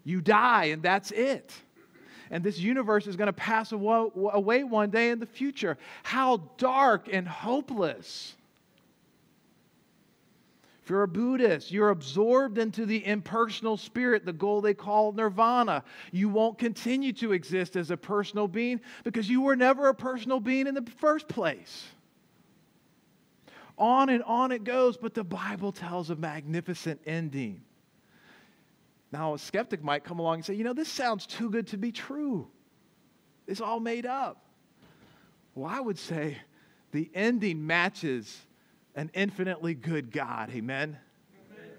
You 0.03 0.21
die, 0.21 0.65
and 0.65 0.81
that's 0.81 1.11
it. 1.11 1.53
And 2.29 2.43
this 2.43 2.57
universe 2.57 3.07
is 3.07 3.15
going 3.15 3.27
to 3.27 3.33
pass 3.33 3.71
away 3.71 4.63
one 4.63 4.89
day 4.89 5.11
in 5.11 5.19
the 5.19 5.25
future. 5.25 5.77
How 6.03 6.37
dark 6.57 7.07
and 7.11 7.27
hopeless. 7.27 8.35
If 10.83 10.89
you're 10.89 11.03
a 11.03 11.07
Buddhist, 11.07 11.69
you're 11.71 11.89
absorbed 11.89 12.57
into 12.57 12.85
the 12.85 13.05
impersonal 13.05 13.75
spirit, 13.75 14.25
the 14.25 14.31
goal 14.31 14.61
they 14.61 14.73
call 14.73 15.11
nirvana. 15.11 15.83
You 16.13 16.29
won't 16.29 16.57
continue 16.57 17.11
to 17.13 17.33
exist 17.33 17.75
as 17.75 17.91
a 17.91 17.97
personal 17.97 18.47
being 18.47 18.79
because 19.03 19.29
you 19.29 19.41
were 19.41 19.57
never 19.57 19.89
a 19.89 19.93
personal 19.93 20.39
being 20.39 20.65
in 20.65 20.75
the 20.75 20.85
first 20.97 21.27
place. 21.27 21.87
On 23.77 24.09
and 24.09 24.23
on 24.23 24.51
it 24.51 24.63
goes, 24.63 24.97
but 24.97 25.13
the 25.13 25.23
Bible 25.23 25.71
tells 25.71 26.09
a 26.09 26.15
magnificent 26.15 27.01
ending. 27.05 27.61
Now, 29.11 29.35
a 29.35 29.39
skeptic 29.39 29.83
might 29.83 30.03
come 30.03 30.19
along 30.19 30.35
and 30.35 30.45
say, 30.45 30.55
you 30.55 30.63
know, 30.63 30.73
this 30.73 30.89
sounds 30.89 31.25
too 31.25 31.49
good 31.49 31.67
to 31.67 31.77
be 31.77 31.91
true. 31.91 32.47
It's 33.45 33.61
all 33.61 33.79
made 33.79 34.05
up. 34.05 34.43
Well, 35.55 35.71
I 35.71 35.79
would 35.79 35.97
say 35.97 36.37
the 36.91 37.09
ending 37.13 37.65
matches 37.65 38.45
an 38.95 39.11
infinitely 39.13 39.75
good 39.75 40.11
God. 40.11 40.49
Amen? 40.49 40.97
Amen? 41.51 41.69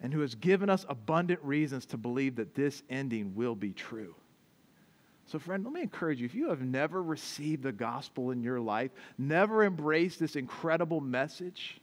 And 0.00 0.12
who 0.12 0.20
has 0.20 0.34
given 0.34 0.70
us 0.70 0.86
abundant 0.88 1.40
reasons 1.42 1.86
to 1.86 1.96
believe 1.96 2.36
that 2.36 2.54
this 2.54 2.82
ending 2.88 3.34
will 3.34 3.54
be 3.54 3.72
true. 3.72 4.14
So, 5.26 5.40
friend, 5.40 5.64
let 5.64 5.72
me 5.72 5.82
encourage 5.82 6.20
you 6.20 6.26
if 6.26 6.34
you 6.34 6.48
have 6.50 6.62
never 6.62 7.02
received 7.02 7.64
the 7.64 7.72
gospel 7.72 8.30
in 8.30 8.42
your 8.42 8.60
life, 8.60 8.92
never 9.18 9.64
embraced 9.64 10.20
this 10.20 10.36
incredible 10.36 11.00
message, 11.00 11.80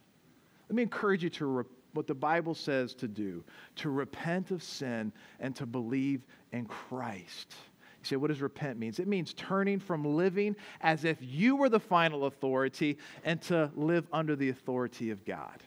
let 0.69 0.75
me 0.75 0.83
encourage 0.83 1.23
you 1.23 1.29
to 1.31 1.45
re- 1.45 1.63
what 1.93 2.07
the 2.07 2.15
Bible 2.15 2.55
says 2.55 2.93
to 2.95 3.07
do 3.07 3.43
to 3.75 3.89
repent 3.89 4.51
of 4.51 4.63
sin 4.63 5.11
and 5.39 5.55
to 5.57 5.65
believe 5.65 6.25
in 6.51 6.65
Christ. 6.65 7.53
You 8.01 8.07
say, 8.07 8.15
what 8.15 8.27
does 8.27 8.41
repent 8.41 8.79
means? 8.79 8.99
It 8.99 9.07
means 9.07 9.33
turning 9.33 9.79
from 9.79 10.03
living 10.03 10.55
as 10.81 11.05
if 11.05 11.17
you 11.21 11.55
were 11.55 11.69
the 11.69 11.79
final 11.79 12.25
authority 12.25 12.97
and 13.23 13.41
to 13.43 13.71
live 13.75 14.07
under 14.11 14.35
the 14.35 14.49
authority 14.49 15.11
of 15.11 15.23
God. 15.25 15.63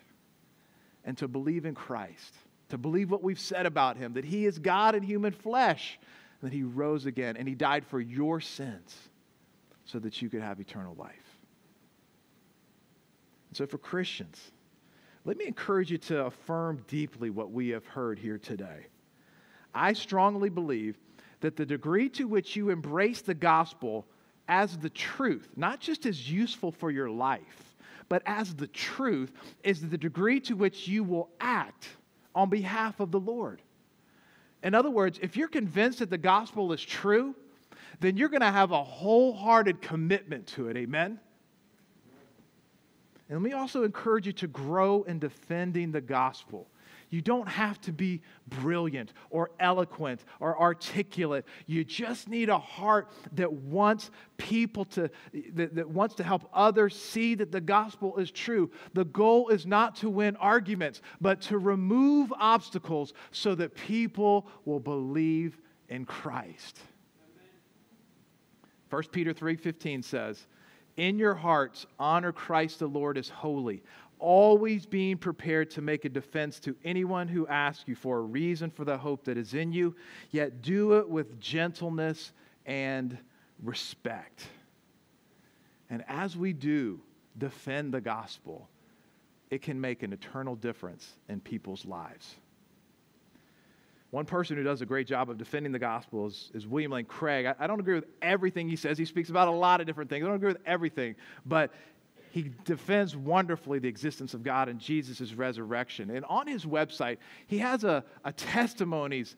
And 1.04 1.16
to 1.18 1.28
believe 1.28 1.66
in 1.66 1.74
Christ. 1.74 2.34
To 2.70 2.78
believe 2.78 3.10
what 3.10 3.22
we've 3.22 3.38
said 3.38 3.64
about 3.64 3.96
him, 3.96 4.14
that 4.14 4.24
he 4.24 4.44
is 4.44 4.58
God 4.58 4.94
in 4.94 5.02
human 5.02 5.32
flesh, 5.32 5.98
that 6.42 6.52
he 6.52 6.62
rose 6.62 7.06
again, 7.06 7.36
and 7.36 7.48
he 7.48 7.54
died 7.54 7.84
for 7.86 8.00
your 8.00 8.40
sins 8.40 8.96
so 9.84 9.98
that 9.98 10.20
you 10.20 10.28
could 10.28 10.42
have 10.42 10.60
eternal 10.60 10.94
life. 10.96 11.10
And 13.48 13.56
so 13.56 13.66
for 13.66 13.78
Christians, 13.78 14.52
let 15.24 15.36
me 15.36 15.46
encourage 15.46 15.90
you 15.90 15.98
to 15.98 16.26
affirm 16.26 16.84
deeply 16.88 17.30
what 17.30 17.50
we 17.50 17.68
have 17.70 17.86
heard 17.86 18.18
here 18.18 18.38
today. 18.38 18.86
I 19.74 19.92
strongly 19.92 20.48
believe 20.48 20.98
that 21.40 21.56
the 21.56 21.66
degree 21.66 22.08
to 22.10 22.26
which 22.26 22.56
you 22.56 22.70
embrace 22.70 23.22
the 23.22 23.34
gospel 23.34 24.06
as 24.48 24.76
the 24.78 24.90
truth, 24.90 25.48
not 25.56 25.80
just 25.80 26.06
as 26.06 26.30
useful 26.30 26.70
for 26.70 26.90
your 26.90 27.10
life, 27.10 27.76
but 28.08 28.22
as 28.26 28.54
the 28.54 28.68
truth, 28.68 29.32
is 29.64 29.80
the 29.80 29.98
degree 29.98 30.40
to 30.40 30.54
which 30.54 30.86
you 30.86 31.02
will 31.02 31.28
act 31.40 31.88
on 32.34 32.48
behalf 32.48 33.00
of 33.00 33.10
the 33.10 33.20
Lord. 33.20 33.60
In 34.66 34.74
other 34.74 34.90
words, 34.90 35.20
if 35.22 35.36
you're 35.36 35.46
convinced 35.46 36.00
that 36.00 36.10
the 36.10 36.18
gospel 36.18 36.72
is 36.72 36.82
true, 36.82 37.36
then 38.00 38.16
you're 38.16 38.28
going 38.28 38.40
to 38.40 38.50
have 38.50 38.72
a 38.72 38.82
wholehearted 38.82 39.80
commitment 39.80 40.44
to 40.48 40.66
it. 40.66 40.76
Amen? 40.76 41.20
And 43.28 43.38
let 43.38 43.48
me 43.48 43.52
also 43.52 43.84
encourage 43.84 44.26
you 44.26 44.32
to 44.32 44.48
grow 44.48 45.04
in 45.04 45.20
defending 45.20 45.92
the 45.92 46.00
gospel. 46.00 46.66
You 47.10 47.20
don't 47.20 47.48
have 47.48 47.80
to 47.82 47.92
be 47.92 48.22
brilliant 48.48 49.12
or 49.30 49.50
eloquent 49.60 50.24
or 50.40 50.60
articulate. 50.60 51.44
You 51.66 51.84
just 51.84 52.28
need 52.28 52.48
a 52.48 52.58
heart 52.58 53.12
that 53.32 53.52
wants 53.52 54.10
people 54.36 54.84
to, 54.86 55.10
that, 55.54 55.74
that, 55.74 55.88
wants 55.88 56.16
to 56.16 56.24
help 56.24 56.48
others 56.52 56.98
see 56.98 57.34
that 57.36 57.52
the 57.52 57.60
gospel 57.60 58.16
is 58.16 58.30
true. 58.30 58.70
The 58.94 59.04
goal 59.04 59.48
is 59.48 59.66
not 59.66 59.96
to 59.96 60.10
win 60.10 60.36
arguments, 60.36 61.00
but 61.20 61.40
to 61.42 61.58
remove 61.58 62.32
obstacles 62.38 63.12
so 63.30 63.54
that 63.54 63.74
people 63.74 64.48
will 64.64 64.80
believe 64.80 65.58
in 65.88 66.04
Christ. 66.04 66.80
1 68.90 69.02
Peter 69.12 69.32
3:15 69.32 70.02
says, 70.02 70.46
"In 70.96 71.18
your 71.18 71.34
hearts 71.34 71.86
honor 71.98 72.32
Christ 72.32 72.78
the 72.78 72.88
Lord 72.88 73.18
as 73.18 73.28
holy, 73.28 73.82
always 74.18 74.86
being 74.86 75.16
prepared 75.16 75.70
to 75.72 75.82
make 75.82 76.04
a 76.04 76.08
defense 76.08 76.58
to 76.60 76.76
anyone 76.84 77.28
who 77.28 77.46
asks 77.46 77.84
you 77.86 77.94
for 77.94 78.18
a 78.18 78.22
reason 78.22 78.70
for 78.70 78.84
the 78.84 78.96
hope 78.96 79.24
that 79.24 79.36
is 79.36 79.54
in 79.54 79.72
you, 79.72 79.94
yet 80.30 80.62
do 80.62 80.98
it 80.98 81.08
with 81.08 81.38
gentleness 81.40 82.32
and 82.64 83.16
respect. 83.62 84.46
And 85.90 86.04
as 86.08 86.36
we 86.36 86.52
do 86.52 87.00
defend 87.38 87.92
the 87.92 88.00
gospel, 88.00 88.68
it 89.50 89.62
can 89.62 89.80
make 89.80 90.02
an 90.02 90.12
eternal 90.12 90.56
difference 90.56 91.14
in 91.28 91.40
people's 91.40 91.84
lives. 91.84 92.34
One 94.10 94.24
person 94.24 94.56
who 94.56 94.62
does 94.62 94.80
a 94.80 94.86
great 94.86 95.06
job 95.06 95.30
of 95.30 95.36
defending 95.36 95.72
the 95.72 95.78
gospel 95.78 96.26
is, 96.26 96.50
is 96.54 96.66
William 96.66 96.92
Lane 96.92 97.04
Craig. 97.04 97.46
I, 97.46 97.54
I, 97.58 97.66
don't 97.66 97.80
agree 97.80 97.96
with 97.96 98.06
everything 98.22 98.68
he 98.68 98.76
says. 98.76 98.96
He 98.96 99.04
speaks 99.04 99.30
about 99.30 99.48
a 99.48 99.52
lot 99.52 99.80
of 99.80 99.86
different 99.86 100.08
things. 100.08 100.24
I 100.24 100.28
don't 100.28 100.36
agree 100.36 100.52
with 100.52 100.62
everything, 100.64 101.16
but 101.44 101.72
he 102.36 102.50
defends 102.66 103.16
wonderfully 103.16 103.78
the 103.78 103.88
existence 103.88 104.34
of 104.34 104.42
God 104.42 104.68
and 104.68 104.78
Jesus' 104.78 105.32
resurrection. 105.32 106.10
And 106.10 106.22
on 106.26 106.46
his 106.46 106.66
website, 106.66 107.16
he 107.46 107.56
has 107.56 107.82
a, 107.82 108.04
a 108.26 108.32
testimonies 108.34 109.36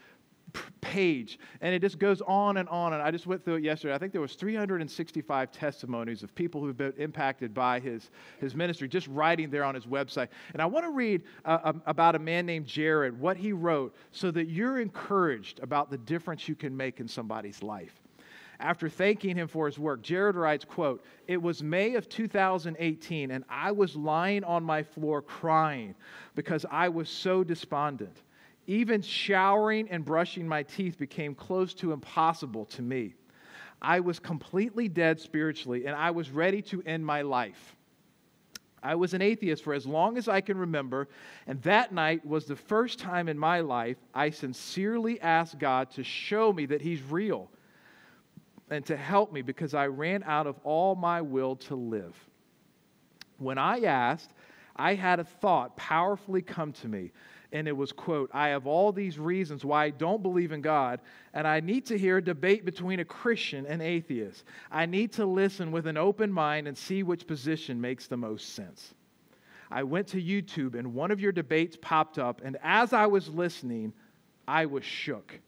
page 0.80 1.38
and 1.60 1.72
it 1.72 1.80
just 1.80 2.00
goes 2.00 2.20
on 2.22 2.56
and 2.56 2.68
on. 2.70 2.94
And 2.94 3.00
i 3.00 3.12
just 3.12 3.28
went 3.28 3.44
through 3.44 3.54
it 3.56 3.62
yesterday. 3.62 3.94
I 3.94 3.98
think 3.98 4.10
there 4.10 4.20
was 4.20 4.34
365 4.34 5.52
testimonies 5.52 6.24
of 6.24 6.34
people 6.34 6.60
who've 6.60 6.76
been 6.76 6.92
impacted 6.98 7.54
by 7.54 7.78
his, 7.78 8.10
his 8.40 8.56
ministry 8.56 8.88
just 8.88 9.06
writing 9.06 9.48
there 9.48 9.62
on 9.62 9.76
his 9.76 9.86
website. 9.86 10.26
And 10.52 10.60
i 10.60 10.66
want 10.66 10.84
to 10.84 10.90
read 10.90 11.22
uh, 11.44 11.58
um, 11.62 11.82
about 11.86 12.16
a 12.16 12.18
man 12.18 12.46
named 12.46 12.66
jared 12.66 13.16
what 13.20 13.36
he 13.36 13.52
wrote 13.52 13.94
so 14.10 14.32
that 14.32 14.48
you're 14.48 14.80
encouraged 14.80 15.60
about 15.60 15.88
the 15.88 15.98
difference 15.98 16.48
you 16.48 16.56
can 16.56 16.76
make 16.76 16.98
in 16.98 17.06
somebody's 17.06 17.62
life 17.62 18.00
after 18.60 18.88
thanking 18.88 19.36
him 19.36 19.46
for 19.46 19.66
his 19.66 19.78
work, 19.78 20.02
Jared 20.02 20.34
writes, 20.34 20.64
quote, 20.64 21.04
It 21.28 21.40
was 21.40 21.62
May 21.62 21.94
of 21.94 22.08
2018, 22.08 23.30
and 23.30 23.44
I 23.48 23.70
was 23.70 23.94
lying 23.94 24.42
on 24.42 24.64
my 24.64 24.82
floor 24.82 25.22
crying 25.22 25.94
because 26.34 26.66
I 26.70 26.88
was 26.88 27.08
so 27.08 27.44
despondent. 27.44 28.22
Even 28.66 29.00
showering 29.00 29.88
and 29.90 30.04
brushing 30.04 30.46
my 30.46 30.64
teeth 30.64 30.98
became 30.98 31.34
close 31.34 31.72
to 31.74 31.92
impossible 31.92 32.64
to 32.66 32.82
me. 32.82 33.14
I 33.80 34.00
was 34.00 34.18
completely 34.18 34.88
dead 34.88 35.20
spiritually, 35.20 35.86
and 35.86 35.94
I 35.94 36.10
was 36.10 36.30
ready 36.30 36.60
to 36.62 36.82
end 36.82 37.06
my 37.06 37.22
life. 37.22 37.76
I 38.82 38.96
was 38.96 39.14
an 39.14 39.22
atheist 39.22 39.62
for 39.62 39.72
as 39.72 39.86
long 39.86 40.18
as 40.18 40.28
I 40.28 40.40
can 40.40 40.58
remember, 40.58 41.08
and 41.46 41.62
that 41.62 41.92
night 41.92 42.26
was 42.26 42.46
the 42.46 42.56
first 42.56 42.98
time 42.98 43.28
in 43.28 43.38
my 43.38 43.60
life 43.60 43.96
I 44.14 44.30
sincerely 44.30 45.20
asked 45.20 45.58
God 45.60 45.90
to 45.92 46.02
show 46.02 46.52
me 46.52 46.66
that 46.66 46.82
He's 46.82 47.02
real 47.02 47.50
and 48.70 48.84
to 48.86 48.96
help 48.96 49.32
me 49.32 49.42
because 49.42 49.74
I 49.74 49.86
ran 49.86 50.22
out 50.24 50.46
of 50.46 50.58
all 50.64 50.94
my 50.94 51.20
will 51.20 51.56
to 51.56 51.74
live. 51.74 52.14
When 53.38 53.58
I 53.58 53.80
asked, 53.82 54.32
I 54.76 54.94
had 54.94 55.20
a 55.20 55.24
thought 55.24 55.76
powerfully 55.76 56.42
come 56.42 56.72
to 56.74 56.88
me, 56.88 57.12
and 57.52 57.66
it 57.66 57.76
was, 57.76 57.92
quote, 57.92 58.30
I 58.32 58.48
have 58.48 58.66
all 58.66 58.92
these 58.92 59.18
reasons 59.18 59.64
why 59.64 59.86
I 59.86 59.90
don't 59.90 60.22
believe 60.22 60.52
in 60.52 60.60
God, 60.60 61.00
and 61.34 61.46
I 61.46 61.60
need 61.60 61.86
to 61.86 61.98
hear 61.98 62.18
a 62.18 62.24
debate 62.24 62.64
between 62.64 63.00
a 63.00 63.04
Christian 63.04 63.66
and 63.66 63.80
atheist. 63.82 64.44
I 64.70 64.86
need 64.86 65.12
to 65.14 65.26
listen 65.26 65.72
with 65.72 65.86
an 65.86 65.96
open 65.96 66.32
mind 66.32 66.68
and 66.68 66.76
see 66.76 67.02
which 67.02 67.26
position 67.26 67.80
makes 67.80 68.06
the 68.06 68.16
most 68.16 68.54
sense. 68.54 68.94
I 69.70 69.82
went 69.82 70.06
to 70.08 70.22
YouTube, 70.22 70.74
and 70.74 70.94
one 70.94 71.10
of 71.10 71.20
your 71.20 71.32
debates 71.32 71.76
popped 71.80 72.18
up, 72.18 72.40
and 72.44 72.56
as 72.62 72.92
I 72.92 73.06
was 73.06 73.28
listening, 73.28 73.92
I 74.46 74.66
was 74.66 74.84
shook. 74.84 75.40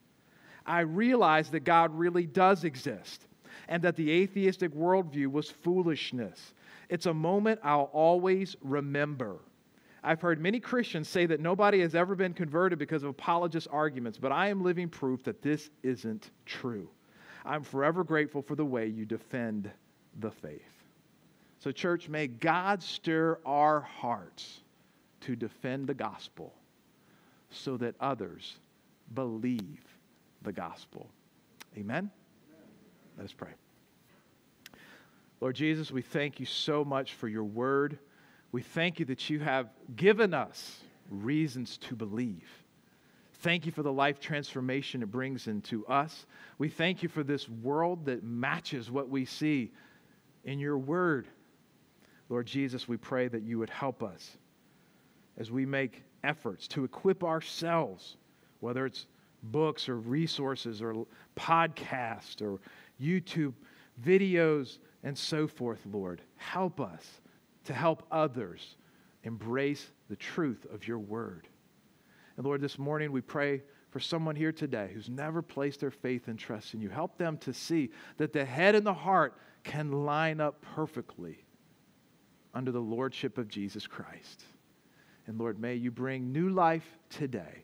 I 0.65 0.81
realized 0.81 1.51
that 1.53 1.61
God 1.61 1.97
really 1.97 2.25
does 2.25 2.63
exist 2.63 3.25
and 3.67 3.83
that 3.83 3.95
the 3.95 4.11
atheistic 4.11 4.73
worldview 4.73 5.27
was 5.27 5.49
foolishness. 5.49 6.53
It's 6.89 7.05
a 7.05 7.13
moment 7.13 7.59
I'll 7.63 7.89
always 7.93 8.55
remember. 8.61 9.37
I've 10.03 10.21
heard 10.21 10.41
many 10.41 10.59
Christians 10.59 11.07
say 11.07 11.25
that 11.27 11.39
nobody 11.39 11.79
has 11.81 11.95
ever 11.95 12.15
been 12.15 12.33
converted 12.33 12.79
because 12.79 13.03
of 13.03 13.09
apologist 13.09 13.67
arguments, 13.71 14.17
but 14.17 14.31
I 14.31 14.49
am 14.49 14.63
living 14.63 14.89
proof 14.89 15.23
that 15.23 15.41
this 15.41 15.69
isn't 15.83 16.31
true. 16.45 16.89
I'm 17.45 17.63
forever 17.63 18.03
grateful 18.03 18.41
for 18.41 18.55
the 18.55 18.65
way 18.65 18.87
you 18.87 19.05
defend 19.05 19.69
the 20.19 20.31
faith. 20.31 20.61
So, 21.59 21.71
church, 21.71 22.09
may 22.09 22.27
God 22.27 22.81
stir 22.81 23.39
our 23.45 23.81
hearts 23.81 24.61
to 25.21 25.35
defend 25.35 25.87
the 25.87 25.93
gospel 25.93 26.53
so 27.51 27.77
that 27.77 27.95
others 27.99 28.57
believe 29.13 29.83
the 30.41 30.51
gospel. 30.51 31.09
Amen? 31.77 32.11
Let 33.17 33.25
us 33.25 33.33
pray. 33.33 33.51
Lord 35.39 35.55
Jesus, 35.55 35.91
we 35.91 36.01
thank 36.01 36.39
you 36.39 36.45
so 36.45 36.85
much 36.85 37.13
for 37.13 37.27
your 37.27 37.43
word. 37.43 37.97
We 38.51 38.61
thank 38.61 38.99
you 38.99 39.05
that 39.05 39.29
you 39.29 39.39
have 39.39 39.69
given 39.95 40.33
us 40.33 40.81
reasons 41.09 41.77
to 41.79 41.95
believe. 41.95 42.47
Thank 43.41 43.65
you 43.65 43.71
for 43.71 43.81
the 43.81 43.91
life 43.91 44.19
transformation 44.19 45.01
it 45.01 45.09
brings 45.09 45.47
into 45.47 45.85
us. 45.87 46.27
We 46.59 46.69
thank 46.69 47.01
you 47.01 47.09
for 47.09 47.23
this 47.23 47.49
world 47.49 48.05
that 48.05 48.23
matches 48.23 48.91
what 48.91 49.09
we 49.09 49.25
see 49.25 49.71
in 50.43 50.59
your 50.59 50.77
word. 50.77 51.27
Lord 52.29 52.45
Jesus, 52.45 52.87
we 52.87 52.97
pray 52.97 53.27
that 53.27 53.41
you 53.41 53.57
would 53.57 53.71
help 53.71 54.03
us 54.03 54.37
as 55.37 55.49
we 55.49 55.65
make 55.65 56.03
efforts 56.23 56.67
to 56.69 56.83
equip 56.83 57.23
ourselves, 57.23 58.17
whether 58.59 58.85
it's 58.85 59.07
books 59.43 59.89
or 59.89 59.97
resources 59.97 60.81
or 60.81 61.05
podcasts 61.35 62.41
or 62.41 62.59
YouTube 63.01 63.53
videos 64.03 64.79
and 65.03 65.17
so 65.17 65.47
forth, 65.47 65.79
Lord. 65.91 66.21
Help 66.35 66.79
us 66.79 67.21
to 67.65 67.73
help 67.73 68.05
others 68.11 68.75
embrace 69.23 69.91
the 70.09 70.15
truth 70.15 70.65
of 70.73 70.87
your 70.87 70.99
word. 70.99 71.47
And 72.37 72.45
Lord, 72.45 72.61
this 72.61 72.79
morning 72.79 73.11
we 73.11 73.21
pray 73.21 73.61
for 73.89 73.99
someone 73.99 74.35
here 74.35 74.51
today 74.51 74.89
who's 74.93 75.09
never 75.09 75.41
placed 75.41 75.81
their 75.81 75.91
faith 75.91 76.27
and 76.27 76.39
trust 76.39 76.73
in 76.73 76.81
you. 76.81 76.89
Help 76.89 77.17
them 77.17 77.37
to 77.39 77.53
see 77.53 77.89
that 78.17 78.33
the 78.33 78.45
head 78.45 78.75
and 78.75 78.85
the 78.85 78.93
heart 78.93 79.37
can 79.63 80.05
line 80.05 80.39
up 80.39 80.61
perfectly 80.61 81.43
under 82.53 82.71
the 82.71 82.79
lordship 82.79 83.37
of 83.37 83.47
Jesus 83.47 83.85
Christ. 83.85 84.43
And 85.27 85.37
Lord, 85.37 85.59
may 85.59 85.75
you 85.75 85.91
bring 85.91 86.31
new 86.31 86.49
life 86.49 86.97
today 87.09 87.63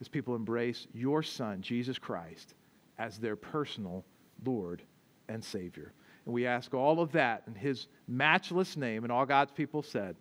as 0.00 0.08
people 0.08 0.34
embrace 0.34 0.86
your 0.92 1.22
Son, 1.22 1.60
Jesus 1.62 1.98
Christ, 1.98 2.54
as 2.98 3.18
their 3.18 3.36
personal 3.36 4.04
Lord 4.44 4.82
and 5.28 5.42
Savior. 5.42 5.92
And 6.24 6.34
we 6.34 6.46
ask 6.46 6.74
all 6.74 7.00
of 7.00 7.12
that 7.12 7.44
in 7.46 7.54
his 7.54 7.86
matchless 8.08 8.76
name. 8.76 9.04
And 9.04 9.12
all 9.12 9.26
God's 9.26 9.52
people 9.52 9.82
said, 9.82 10.16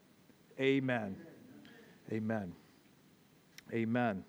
Amen. 0.60 1.18
Amen. 2.12 2.54
Amen. 3.74 4.24